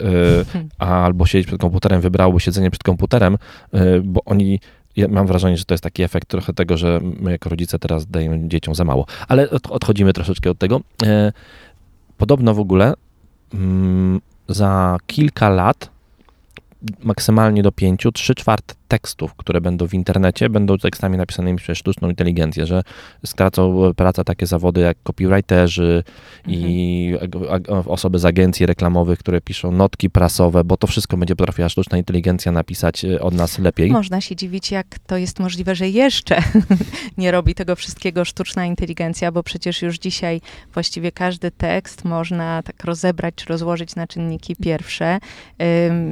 [0.79, 3.37] e, albo siedzieć przed komputerem, wybrałoby siedzenie przed komputerem,
[4.03, 4.59] bo oni
[4.95, 8.07] ja mam wrażenie, że to jest taki efekt trochę tego, że my jako rodzice teraz
[8.07, 9.05] dajemy dzieciom za mało.
[9.27, 10.81] Ale odchodzimy troszeczkę od tego.
[12.17, 12.93] Podobno w ogóle
[13.53, 15.89] mm, za kilka lat,
[17.03, 22.09] maksymalnie do pięciu, trzy czwarte tekstów, które będą w internecie, będą tekstami napisanymi przez sztuczną
[22.09, 22.83] inteligencję, że
[23.25, 26.03] stracą pracę takie zawody jak copywriterzy
[26.47, 26.67] mhm.
[26.67, 27.13] i
[27.85, 32.51] osoby z agencji reklamowych, które piszą notki prasowe, bo to wszystko będzie potrafiła sztuczna inteligencja
[32.51, 33.91] napisać e, od nas lepiej.
[33.91, 36.41] Można się dziwić, jak to jest możliwe, że jeszcze
[37.17, 40.41] nie robi tego wszystkiego sztuczna inteligencja, bo przecież już dzisiaj
[40.73, 45.19] właściwie każdy tekst można tak rozebrać czy rozłożyć na czynniki pierwsze,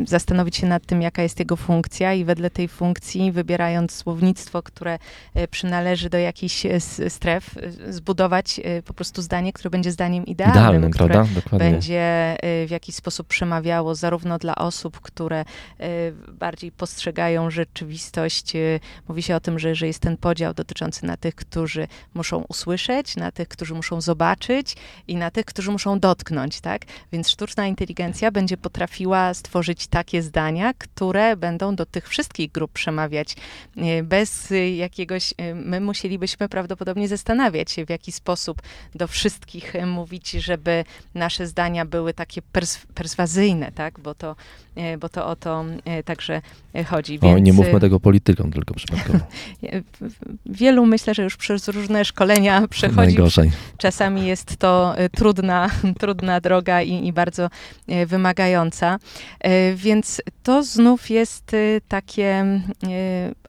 [0.05, 4.99] zastanowić się nad tym, jaka jest jego funkcja i wedle tej funkcji, wybierając słownictwo, które
[5.33, 10.57] e, przynależy do jakichś e, stref, e, zbudować po prostu zdanie, które będzie zdaniem idealnym,
[10.57, 11.33] Idealnym które prawda?
[11.35, 11.71] Dokładnie.
[11.71, 15.45] będzie w jakiś sposób przemawiało zarówno dla osób, które
[16.27, 18.53] bardziej postrzegają rzeczywistość.
[19.07, 23.15] Mówi się o tym, że, że jest ten podział dotyczący na tych, którzy muszą usłyszeć,
[23.15, 24.75] na tych, którzy muszą zobaczyć
[25.07, 26.81] i na tych, którzy muszą dotknąć, tak?
[27.11, 33.35] Więc sztuczna inteligencja będzie potrafiła stworzyć takie zdania, które będą do tych wszystkich grup przemawiać.
[33.77, 38.61] E, bez jakiegoś, e, my musielibyśmy prawdopodobnie zastanawiać się, w jaki sposób
[38.95, 40.83] do wszystkich e, mówić, żeby
[41.15, 43.99] nasze zdania były takie pers perswazyjne, tak?
[43.99, 44.35] Bo to,
[44.99, 45.65] bo to o to
[46.05, 46.41] także
[46.85, 47.19] chodzi.
[47.19, 47.35] Więc...
[47.35, 49.19] O, nie mówmy tego politykom tylko przypadkowo.
[50.45, 52.97] Wielu myślę, że już przez różne szkolenia przechodzi.
[52.97, 53.51] Najgorzej.
[53.77, 55.69] Czasami jest to trudna,
[56.01, 57.49] trudna droga i, i bardzo
[58.07, 58.99] wymagająca.
[59.75, 61.55] Więc to znów jest
[61.87, 62.45] takie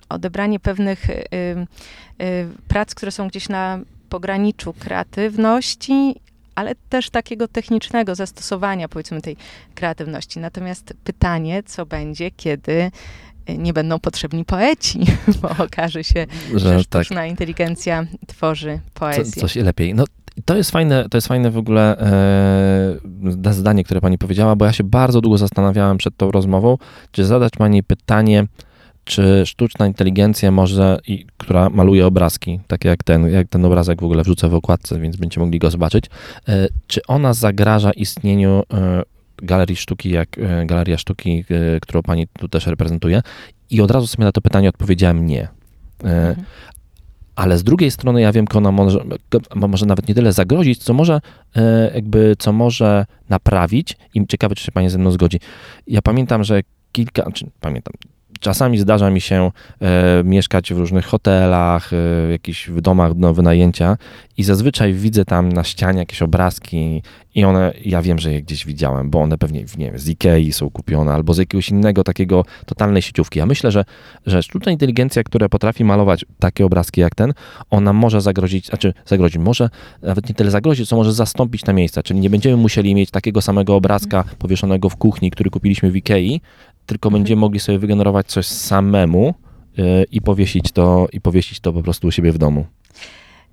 [0.09, 1.25] odebranie pewnych y,
[2.23, 6.15] y, prac, które są gdzieś na pograniczu kreatywności,
[6.55, 9.37] ale też takiego technicznego zastosowania, powiedzmy, tej
[9.75, 10.41] kreatywności.
[10.41, 12.91] Natomiast pytanie, co będzie, kiedy
[13.59, 15.01] nie będą potrzebni poeci,
[15.43, 17.05] bo okaże się, że, że tak.
[17.05, 17.31] sztuczna tak.
[17.31, 19.25] inteligencja tworzy poezję.
[19.25, 19.95] Co, coś lepiej.
[19.95, 20.05] No,
[20.45, 21.99] to jest fajne, to jest fajne w ogóle
[23.43, 26.79] e, zdanie, które pani powiedziała, bo ja się bardzo długo zastanawiałem przed tą rozmową,
[27.13, 28.47] czy zadać pani pytanie,
[29.09, 34.05] czy sztuczna inteligencja może, i, która maluje obrazki, takie jak ten, jak ten obrazek w
[34.05, 36.05] ogóle wrzucę w okładce, więc będziecie mogli go zobaczyć,
[36.49, 39.03] e, czy ona zagraża istnieniu e,
[39.37, 41.45] galerii sztuki, jak e, Galeria Sztuki,
[41.83, 43.23] którą pani tu też reprezentuje?
[43.71, 45.49] I od razu sobie na to pytanie odpowiedziałem nie.
[46.05, 46.37] Mhm.
[47.37, 49.05] Ale z drugiej strony ja wiem, że ona może,
[49.55, 51.21] może nawet nie tyle zagrozić, co może
[51.95, 55.41] jakby, co może naprawić i ciekawe, czy się pani ze mną zgodzi.
[55.87, 56.61] Ja pamiętam, że
[56.93, 57.93] kilka, czy pamiętam,
[58.41, 63.97] Czasami zdarza mi się e, mieszkać w różnych hotelach, e, jakichś w domach do wynajęcia
[64.37, 67.03] i zazwyczaj widzę tam na ścianie jakieś obrazki
[67.35, 70.53] i one, ja wiem, że je gdzieś widziałem, bo one pewnie, nie wiem, z Ikei
[70.53, 73.39] są kupione albo z jakiegoś innego takiego totalnej sieciówki.
[73.39, 73.85] Ja myślę, że,
[74.27, 77.33] że sztuczna inteligencja, która potrafi malować takie obrazki jak ten,
[77.71, 79.71] ona może zagrozić, znaczy zagrozić, może
[80.03, 83.43] nawet nie tyle zagrozić, co może zastąpić na miejsca, czyli nie będziemy musieli mieć takiego
[83.43, 86.41] samego obrazka powieszonego w kuchni, który kupiliśmy w Ikei,
[86.89, 87.23] tylko mhm.
[87.23, 89.35] będziemy mogli sobie wygenerować coś samemu
[89.77, 92.67] yy, i powiesić to i powiesić to po prostu u siebie w domu.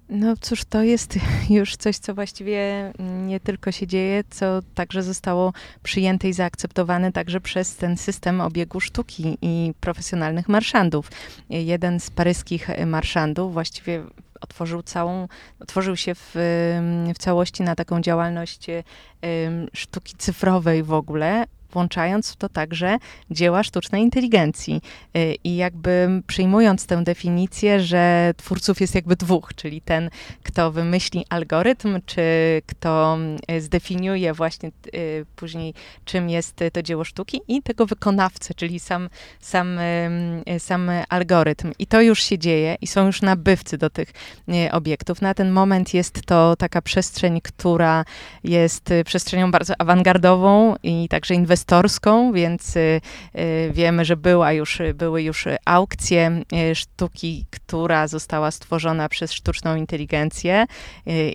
[0.10, 1.20] No cóż, to jest
[1.50, 7.42] już coś, co właściwie nie tylko się dzieje, co także zostało przyjęte i zaakceptowane także
[7.42, 11.12] przez ten system obiegu sztuki i profesjonalnych marszandów.
[11.50, 14.04] Jeden z paryskich marszandów właściwie
[14.42, 15.28] otworzył całą,
[15.60, 16.32] otworzył się w,
[17.16, 18.68] w całości na taką działalność
[19.74, 21.46] sztuki cyfrowej w ogóle,
[21.76, 22.98] włączając w to także
[23.32, 24.82] dzieła sztucznej inteligencji.
[25.18, 30.10] Y, I jakby przyjmując tę definicję, że twórców jest jakby dwóch, czyli ten,
[30.44, 32.22] kto wymyśli algorytm, czy
[32.66, 33.18] kto
[33.52, 35.74] y, zdefiniuje właśnie y, później,
[36.06, 39.10] czym jest to dzieło sztuki, i tego wykonawcę, czyli sam,
[39.40, 39.80] sam,
[40.60, 41.72] sam algorytm.
[41.80, 44.14] I to już się dzieje i są już nabywcy do tych
[44.72, 45.22] obiektów.
[45.22, 48.06] Na ten moment jest to taka przestrzeń, która
[48.44, 53.02] jest przestrzenią bardzo awangardową i także inwestycyjną inwestorską, więc y,
[53.36, 59.76] y, wiemy, że była już, były już aukcje y, sztuki, która została stworzona przez sztuczną
[59.76, 60.66] inteligencję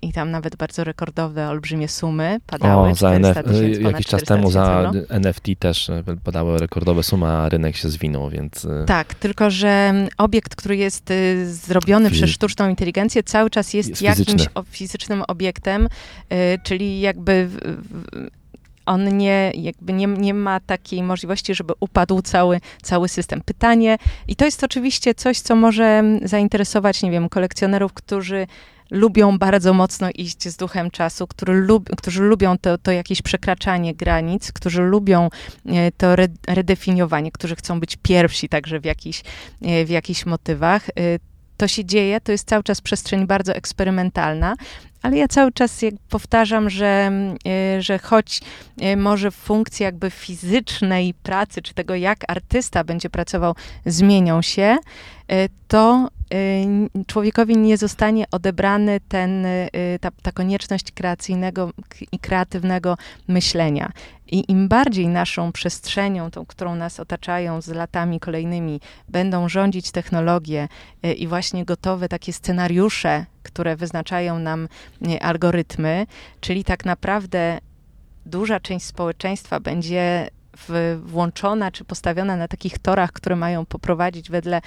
[0.02, 2.90] i tam nawet bardzo rekordowe, olbrzymie sumy padały.
[2.90, 5.16] O, za 400 NF, tysięcy, ponad jakiś czas 400 temu za tysięcy, no.
[5.16, 5.90] NFT też
[6.24, 11.12] podały rekordowe sumy, a rynek się zwinął, więc Tak, tylko że obiekt, który jest
[11.42, 14.62] zrobiony przez sztuczną inteligencję, cały czas jest, Jest jakimś fizyczny.
[14.70, 15.88] fizycznym obiektem,
[16.64, 17.48] czyli jakby
[18.90, 23.40] on nie, jakby nie, nie ma takiej możliwości, żeby upadł cały, cały system.
[23.44, 23.98] Pytanie,
[24.28, 28.46] i to jest oczywiście coś, co może zainteresować, nie wiem, kolekcjonerów, którzy
[28.90, 33.94] lubią bardzo mocno iść z duchem czasu, który lub, którzy lubią to, to jakieś przekraczanie
[33.94, 35.28] granic, którzy lubią
[35.66, 39.22] e, to re, redefiniowanie, którzy chcą być pierwsi także w jakichś,
[39.62, 40.88] e, w jakichś motywach.
[40.88, 40.92] E,
[41.60, 44.54] To się dzieje, to jest cały czas przestrzeń bardzo eksperymentalna,
[45.02, 47.12] ale ja cały czas jak powtarzam, że,
[47.46, 48.40] e, że choć
[48.80, 53.54] e, może funkcje jakby fizycznej pracy, czy tego jak artysta będzie pracował,
[53.86, 54.78] zmienią się,
[55.28, 56.08] e, to
[57.06, 59.46] człowiekowi nie zostanie odebrany ten,
[60.00, 61.70] ta, ta konieczność kreacyjnego
[62.12, 62.96] i kreatywnego
[63.28, 63.92] myślenia.
[64.26, 70.68] I im bardziej naszą przestrzenią, tą, którą nas otaczają z latami kolejnymi, będą rządzić technologie
[71.16, 74.68] i właśnie gotowe takie scenariusze, które wyznaczają nam
[75.20, 76.06] algorytmy,
[76.40, 77.58] czyli tak naprawdę
[78.26, 80.30] duża część społeczeństwa będzie
[81.02, 84.60] włączona czy postawiona na takich torach, które mają poprowadzić wedle,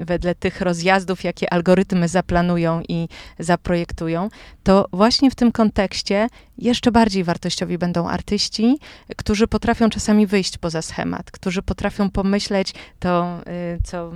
[0.00, 4.28] wedle tych rozjazdów, jakie algorytmy zaplanują i zaprojektują,
[4.62, 8.78] to właśnie w tym kontekście jeszcze bardziej wartościowi będą artyści,
[9.16, 13.40] którzy potrafią czasami wyjść poza schemat, którzy potrafią pomyśleć to,
[13.76, 14.12] y, co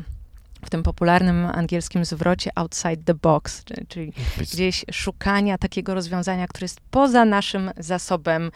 [0.64, 6.64] w tym popularnym angielskim zwrocie outside the box, czy- czyli gdzieś szukania takiego rozwiązania, które
[6.64, 8.50] jest poza naszym zasobem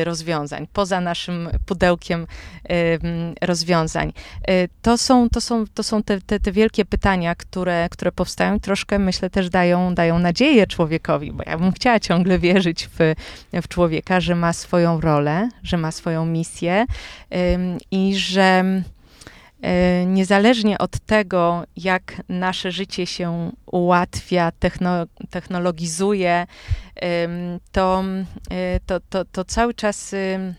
[0.00, 2.26] y, rozwiązań, poza naszym pudełkiem
[3.42, 4.12] rozwiązań.
[4.50, 8.56] Y, to są, to są, to są te, te, te wielkie pytania, które, które powstają
[8.56, 13.14] i troszkę, myślę, też dają, dają nadzieję człowiekowi, bo ja bym chciała ciągle wierzyć w,
[13.62, 16.86] w człowieka, że ma swoją rolę, że ma swoją misję
[17.90, 18.64] i że
[20.06, 24.90] niezależnie od tego, jak nasze życie się ułatwia, techno,
[25.30, 26.46] technologizuje,
[27.72, 28.04] to,
[28.50, 30.54] e, to, to, to cały czas em,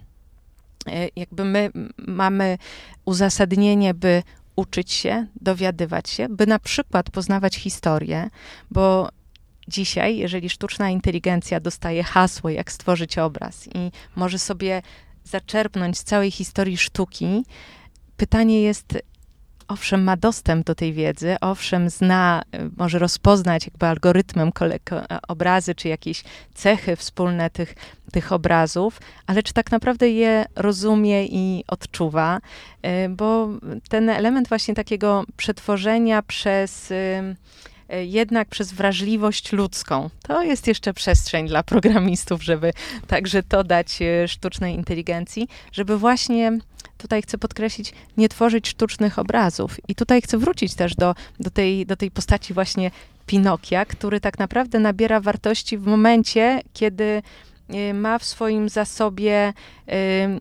[0.88, 2.58] e, jakby my mamy
[3.06, 4.24] uzasadnienie, by
[4.56, 8.30] uczyć się, dowiadywać się, by na przykład poznawać historię,
[8.72, 9.10] bo
[9.68, 14.82] dzisiaj, jeżeli sztuczna inteligencja dostaje hasło, jak stworzyć obraz i może sobie
[15.24, 17.44] zaczerpnąć z całej historii sztuki,
[18.20, 18.98] pytanie jest,
[19.68, 22.42] owszem, ma dostęp do tej wiedzy, owszem, zna,
[22.78, 24.52] może rozpoznać jakby algorytmem
[25.28, 27.76] obrazy, czy jakieś cechy wspólne tych,
[28.12, 32.40] tych obrazów, ale czy tak naprawdę je rozumie i odczuwa,
[32.86, 33.50] Y, bo
[33.90, 36.92] ten element właśnie takiego przetworzenia przez...
[36.92, 36.96] y,
[37.94, 40.10] y, jednak przez wrażliwość ludzką.
[40.22, 42.74] To jest jeszcze przestrzeń dla programistów, żeby
[43.08, 46.60] także to dać sztucznej inteligencji, żeby właśnie
[47.00, 49.78] tutaj chcę podkreślić, nie tworzyć sztucznych obrazów.
[49.88, 52.92] I tutaj chcę wrócić też do, do, tej, do tej postaci właśnie
[53.26, 57.22] Pinokia, który tak naprawdę nabiera wartości w momencie, kiedy
[57.74, 59.54] y, ma w swoim zasobie
[59.88, 59.92] y,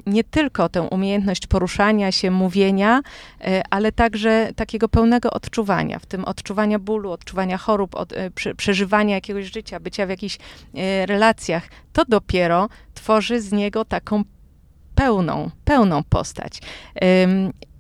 [0.07, 6.25] nie tylko tę umiejętność poruszania się, mówienia, y, ale także takiego pełnego odczuwania, w tym
[6.25, 10.39] odczuwania bólu, odczuwania chorób, od, prze, przeżywania jakiegoś życia, bycia w jakichś
[11.07, 11.69] relacjach.
[11.93, 14.25] To dopiero tworzy z niego taką
[14.99, 16.61] pełną, pełną postać.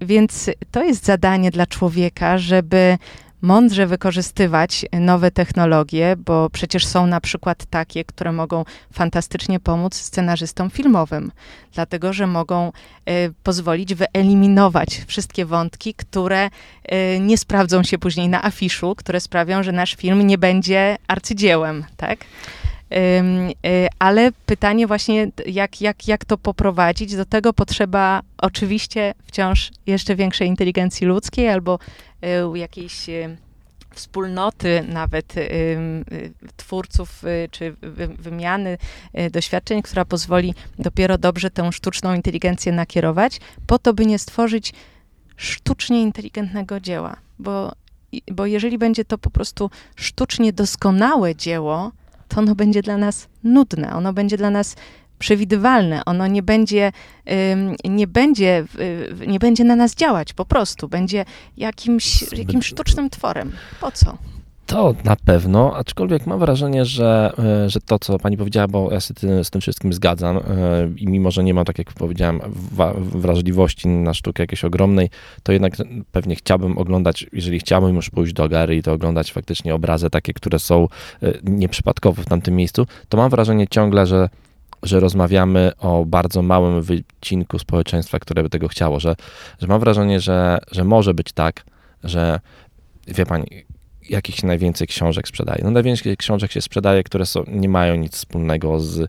[0.01, 2.99] Więc to jest zadanie dla człowieka, żeby
[3.43, 10.71] mądrze wykorzystywać nowe technologie, bo przecież są na przykład takie, które mogą fantastycznie pomóc scenarzystom
[10.71, 11.33] filmowym,
[11.73, 18.45] dlatego że mogą y, pozwolić wyeliminować wszystkie wątki, które y, nie sprawdzą się później na
[18.45, 22.19] afiszu, które sprawią, że nasz film nie będzie arcydziełem, tak?
[22.92, 30.16] Y, ale pytanie właśnie, jak, jak, jak to poprowadzić, do tego potrzeba oczywiście wciąż jeszcze
[30.16, 31.79] większej inteligencji ludzkiej albo
[32.55, 33.37] y, jakiejś y,
[33.94, 35.35] wspólnoty nawet
[36.57, 38.79] twórców czy wy, wymiany
[39.31, 44.72] doświadczeń, która pozwoli dopiero dobrze tę sztuczną inteligencję nakierować, po to, by nie stworzyć
[45.37, 47.16] sztucznie inteligentnego dzieła.
[47.38, 47.72] Bo,
[48.33, 51.92] bo jeżeli będzie to po prostu sztucznie doskonałe dzieło,
[52.38, 54.77] to ono będzie dla nas nudne, ono będzie dla nas
[55.18, 56.92] przewidywalne, ono nie będzie,
[57.85, 58.64] nie będzie,
[59.27, 61.24] nie będzie na nas działać po prostu, będzie
[61.57, 63.53] jakimś, jakimś sztucznym tworem.
[63.81, 64.18] Po co?
[64.69, 69.01] To na pewno, aczkolwiek mam wrażenie, że, e, że to, co pani powiedziała, bo ja
[69.01, 70.41] się z tym wszystkim zgadzam e,
[70.97, 72.41] i mimo, że nie mam, tak jak powiedziałem,
[72.99, 75.11] wrażliwości na sztukę jakiejś ogromnej,
[75.43, 75.73] to jednak
[76.13, 80.59] pewnie chciałbym oglądać, jeżeli chciałbym już pójść do galerii, to oglądać faktycznie obrazy takie, które
[80.59, 80.89] są
[81.23, 84.29] e, nieprzypadkowo w tamtym miejscu, to mam wrażenie ciągle, że
[84.83, 89.16] że rozmawiamy o bardzo małym wycinku społeczeństwa, które by tego chciało, że,
[89.61, 91.64] że mam wrażenie, że, że może być tak,
[92.05, 92.41] że
[93.09, 93.64] wie pani,
[94.11, 95.61] jakich najwięcej książek sprzedaje.
[95.65, 99.09] No najwięcej książek się sprzedaje, które są, nie mają nic wspólnego z, y,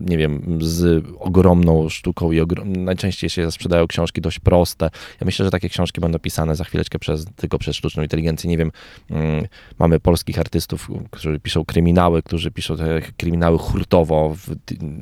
[0.00, 4.90] nie wiem, z ogromną sztuką i ogrom, najczęściej się sprzedają książki dość proste.
[5.20, 8.50] Ja myślę, że takie książki będą pisane za chwileczkę przez, tylko przez sztuczną inteligencję.
[8.50, 8.72] Nie wiem,
[9.10, 9.46] mm,
[9.78, 14.54] mamy polskich artystów, którzy piszą kryminały, którzy piszą te kryminały hurtowo w,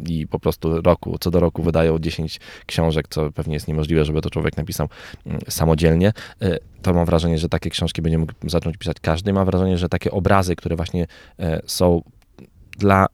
[0.08, 4.20] i po prostu roku, co do roku wydają 10 książek, co pewnie jest niemożliwe, żeby
[4.20, 4.88] to człowiek napisał
[5.26, 6.12] mm, samodzielnie.
[6.82, 9.32] To mam wrażenie, że takie książki będzie mógł zacząć pisać każdy.
[9.32, 11.06] Mam wrażenie, że takie obrazy, które właśnie
[11.38, 12.02] e, są
[12.78, 13.06] dla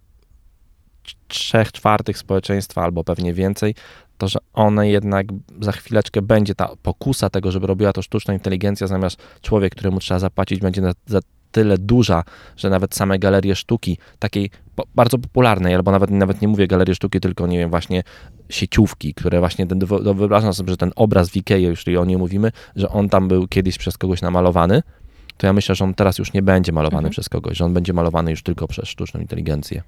[1.28, 3.74] trzech czwartych społeczeństwa albo pewnie więcej,
[4.18, 5.26] to że one jednak
[5.60, 10.20] za chwileczkę będzie ta pokusa tego, żeby robiła to sztuczna inteligencja, zamiast człowiek, któremu trzeba
[10.20, 11.20] zapłacić, będzie na, za
[11.56, 12.24] tyle duża,
[12.56, 14.50] że nawet same galerie sztuki, takiej
[14.94, 18.02] bardzo popularnej, albo nawet, nawet nie mówię galerie sztuki, tylko nie wiem, właśnie
[18.48, 19.78] sieciówki, które właśnie, ten,
[20.14, 23.48] wyobrażam sobie, że ten obraz w Ikei, jeżeli o niej mówimy, że on tam był
[23.48, 24.82] kiedyś przez kogoś namalowany,
[25.36, 27.10] to ja myślę, że on teraz już nie będzie malowany mhm.
[27.10, 29.82] przez kogoś, że on będzie malowany już tylko przez sztuczną inteligencję.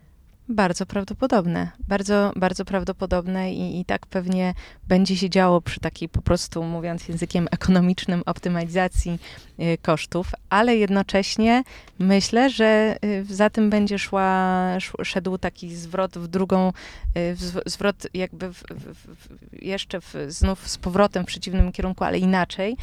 [0.48, 1.70] Bardzo prawdopodobne.
[1.88, 4.54] Bardzo, bardzo prawdopodobne i, i tak pewnie
[4.88, 9.18] będzie się działo przy takiej po prostu, mówiąc językiem ekonomicznym, optymalizacji
[9.60, 11.62] y, kosztów, ale jednocześnie
[11.98, 16.72] myślę, że y, za tym będzie szła, szedł taki zwrot w drugą,
[17.16, 17.36] y,
[17.66, 22.76] zwrot jakby w, w, jeszcze w, znów z powrotem w przeciwnym kierunku, ale inaczej,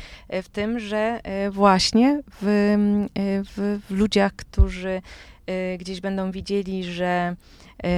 [0.44, 1.20] w tym, że
[1.52, 2.76] właśnie w,
[3.56, 5.35] w, w ludziach, którzy Y,
[5.78, 7.36] gdzieś będą widzieli, że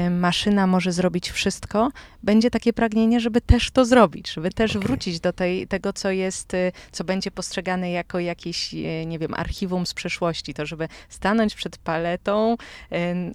[0.05, 1.91] y, maszyna może zrobić wszystko,
[2.23, 4.87] będzie takie pragnienie, żeby też to zrobić, żeby też okay.
[4.87, 8.73] wrócić do tej, tego, co jest, y, co będzie postrzegane jako jakieś,
[9.05, 12.55] nie wiem, archiwum z przeszłości, to żeby stanąć przed paletą,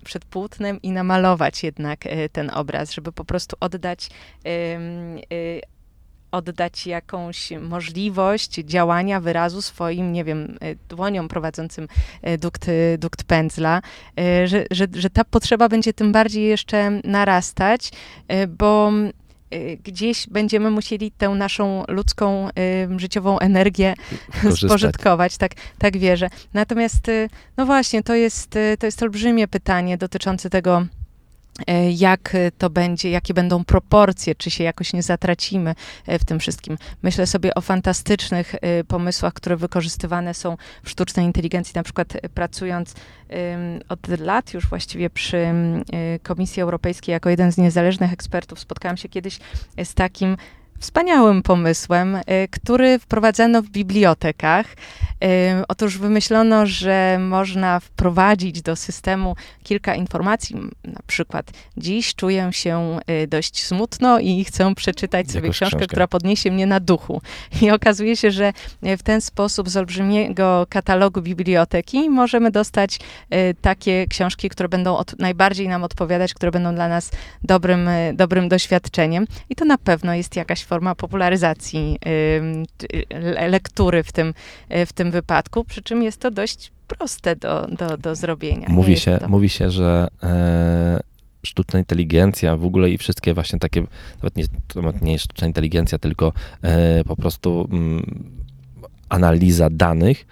[0.04, 4.10] przed płótnem i namalować jednak ten obraz, żeby po prostu oddać
[6.32, 11.88] oddać jakąś możliwość działania, wyrazu swoim, nie wiem, e, dłoniom prowadzącym
[12.22, 12.66] e, dukt,
[12.98, 13.82] dukt pędzla,
[14.44, 17.90] że, że, że ta potrzeba będzie tym bardziej jeszcze narastać,
[18.48, 18.92] bo
[19.84, 22.48] gdzieś będziemy musieli tę naszą ludzką,
[22.96, 23.94] życiową energię
[24.56, 26.28] spożytkować, tak, tak wierzę.
[26.54, 27.06] Natomiast,
[27.56, 30.86] no właśnie, to jest, to jest olbrzymie pytanie dotyczące tego,
[31.90, 35.74] jak to będzie, jakie będą proporcje, czy się jakoś nie zatracimy
[36.06, 36.78] e, w tym wszystkim.
[37.02, 42.94] Myślę sobie o fantastycznych e, pomysłach, które wykorzystywane są w sztucznej inteligencji, na przykład pracując
[43.88, 45.46] od lat już właściwie przy
[46.22, 48.60] Komisji Europejskiej jako jeden z niezależnych ekspertów.
[48.60, 49.38] Spotkałam się kiedyś
[49.84, 50.36] z takim
[50.82, 54.66] wspaniałym pomysłem, y, który wprowadzano w bibliotekach.
[55.24, 62.98] Y, otóż wymyślono, że można wprowadzić do systemu kilka informacji, na przykład dziś czuję się
[63.24, 67.22] y, dość smutno i chcę przeczytać sobie książkę, książkę, która podniesie mnie na duchu.
[67.62, 68.52] I okazuje się, że
[68.82, 72.98] w ten sposób z olbrzymiego katalogu biblioteki możemy dostać
[73.60, 77.10] takie książki, które będą od, najbardziej nam odpowiadać, które będą dla nas
[77.42, 79.26] dobrym, dobrym doświadczeniem.
[79.50, 81.98] I to na pewno jest jakaś forma popularyzacji
[83.50, 84.34] lektury w tym,
[84.86, 88.66] w tym wypadku, przy czym jest to dość proste do, do, do zrobienia.
[88.70, 89.28] Mówi się, to...
[89.28, 91.00] mówi się, że e,
[91.46, 93.82] sztuczna inteligencja w ogóle i wszystkie właśnie takie,
[94.16, 94.44] nawet nie,
[94.74, 98.30] nawet nie sztuczna inteligencja, tylko e, po prostu mm,
[99.08, 100.26] analiza danych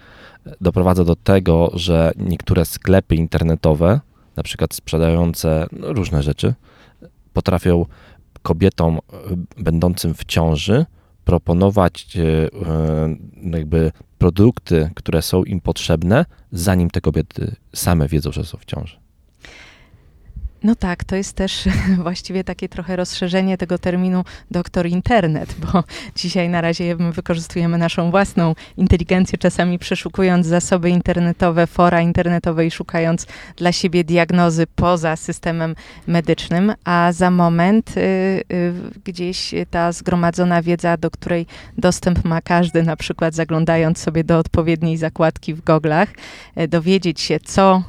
[0.61, 3.99] doprowadza do tego, że niektóre sklepy internetowe,
[4.35, 6.53] na przykład sprzedające no, różne rzeczy,
[7.33, 7.85] potrafią
[8.41, 9.01] kobietom e,
[9.63, 10.85] będącym w ciąży
[11.25, 13.15] proponować e, e,
[13.57, 19.00] jakby produkty, które są im potrzebne, zanim te kobiety same wiedzą, że są w ciąży.
[20.63, 21.63] No tak, to jest też
[22.03, 25.83] właściwie takie trochę rozszerzenie tego terminu doktor internet, bo
[26.15, 32.71] dzisiaj na razie my wykorzystujemy naszą własną inteligencję, czasami przeszukując zasoby internetowe, fora internetowe i
[32.71, 35.75] szukając dla siebie diagnozy poza systemem
[36.07, 38.73] medycznym, a za moment y, y,
[39.05, 41.45] gdzieś ta zgromadzona wiedza, do której
[41.77, 46.09] dostęp ma każdy, na przykład zaglądając sobie do odpowiedniej zakładki w goglach,
[46.57, 47.83] y, dowiedzieć się, co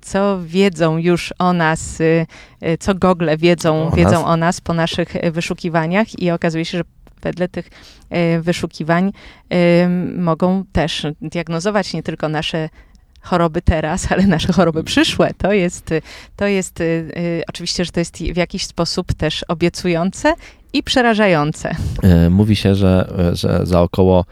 [0.00, 2.26] co wiedzą już o nas, y,
[2.66, 4.24] y, co Google wiedzą, o wiedzą nas.
[4.24, 6.84] o nas po naszych wyszukiwaniach i okazuje się, że
[7.22, 7.70] wedle tych
[8.40, 9.12] wyszukiwań
[10.16, 12.68] mogą też diagnozować nie tylko nasze
[13.20, 15.30] choroby teraz, ale nasze choroby przyszłe.
[15.38, 15.90] To jest,
[16.36, 20.34] to jest y, oczywiście, że to jest w jakiś sposób też obiecujące
[20.72, 21.76] i przerażające.
[22.30, 24.24] Mówi się, że, że za około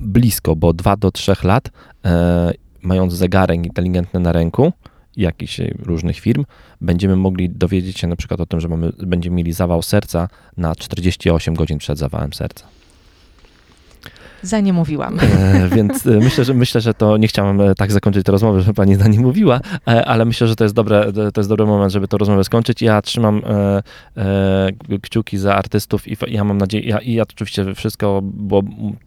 [0.00, 1.70] blisko, bo 2 do 3 lat,
[2.04, 2.52] e,
[2.82, 4.72] mając zegarek inteligentny na ręku,
[5.16, 6.44] jakichś różnych firm,
[6.80, 10.74] będziemy mogli dowiedzieć się na przykład o tym, że mamy, będziemy mieli zawał serca na
[10.74, 12.81] 48 godzin przed zawałem serca.
[14.42, 15.18] Za nie mówiłam.
[15.20, 18.62] E, więc e, myślę, że myślę, że to nie chciałam e, tak zakończyć tę rozmowę,
[18.62, 21.66] że pani za nie mówiła, e, ale myślę, że to jest, dobre, to jest dobry
[21.66, 22.82] moment, żeby tę rozmowę skończyć.
[22.82, 23.82] Ja trzymam e,
[24.16, 28.62] e, kciuki za artystów i ja mam nadzieję, ja, i ja oczywiście wszystko było,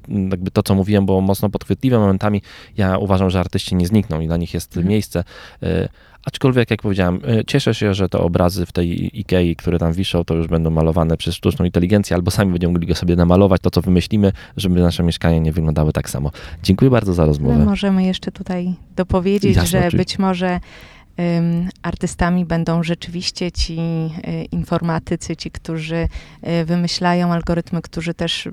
[0.07, 2.41] jakby to, co mówiłem, było mocno podchwytliwe momentami.
[2.77, 4.88] Ja uważam, że artyści nie znikną i dla nich jest mhm.
[4.88, 5.23] miejsce.
[6.26, 10.23] Aczkolwiek, jak powiedziałem, e, cieszę się, że te obrazy w tej Ikei, które tam wiszą,
[10.23, 13.71] to już będą malowane przez sztuczną inteligencję, albo sami będziemy mogli go sobie namalować, to
[13.71, 16.32] co wymyślimy, żeby nasze mieszkania nie wyglądały tak samo.
[16.63, 17.57] Dziękuję bardzo za rozmowę.
[17.57, 19.97] My możemy jeszcze tutaj dopowiedzieć, Jasne, że oczywiście.
[19.97, 20.59] być może
[21.82, 26.07] artystami będą rzeczywiście ci e, informatycy, ci, którzy
[26.41, 28.47] e, wymyślają algorytmy, którzy też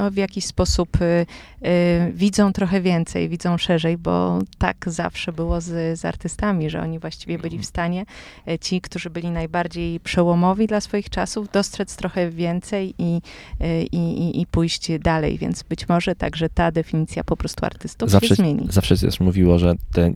[0.00, 1.26] no, w jakiś sposób y,
[1.66, 6.98] y, widzą trochę więcej, widzą szerzej, bo tak zawsze było z, z artystami, że oni
[6.98, 8.04] właściwie byli w stanie,
[8.48, 13.22] y, ci, którzy byli najbardziej przełomowi dla swoich czasów, dostrzec trochę więcej i,
[13.92, 18.28] i, i, i pójść dalej, więc być może także ta definicja po prostu artystów zawsze,
[18.28, 18.66] się zmieni.
[18.70, 20.12] Zawsze się też mówiło, że te,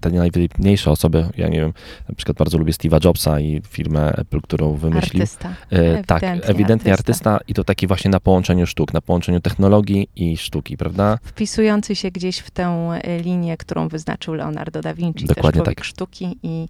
[0.00, 1.72] te najwybitniejsze osoby, ja nie wiem,
[2.08, 5.22] na przykład bardzo lubię Steve'a Jobsa i firmę Apple, którą wymyślił.
[5.22, 5.54] Artysta.
[5.70, 7.30] E, tak, ewidentnie artysta.
[7.30, 11.18] artysta i to taki właśnie na połączeniu sztuk, na połączeniu technologii i sztuki, prawda?
[11.22, 15.84] Wpisujący się gdzieś w tę e, linię, którą wyznaczył Leonardo da Vinci, Dokładnie też tak.
[15.84, 16.68] sztuki i,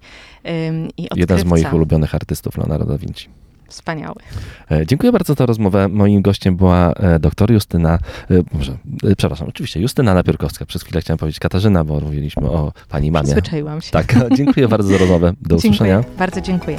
[0.97, 1.17] i odkrywca.
[1.17, 3.29] Jeden z moich ulubionych artystów, Leonardo da Vinci.
[3.69, 4.15] Wspaniały.
[4.71, 5.89] E, dziękuję bardzo za rozmowę.
[5.89, 7.99] Moim gościem była e, doktor Justyna,
[8.53, 8.77] może,
[9.17, 10.67] przepraszam, oczywiście Justyna Napiórkowska.
[10.67, 13.25] Przez chwilę chciałem powiedzieć Katarzyna, bo mówiliśmy o pani mamie.
[13.25, 13.91] Przyzwyczaiłam się.
[13.91, 15.33] Tak, dziękuję bardzo za rozmowę.
[15.43, 15.95] Do usłyszenia.
[15.95, 16.79] Dziękuję, bardzo dziękuję.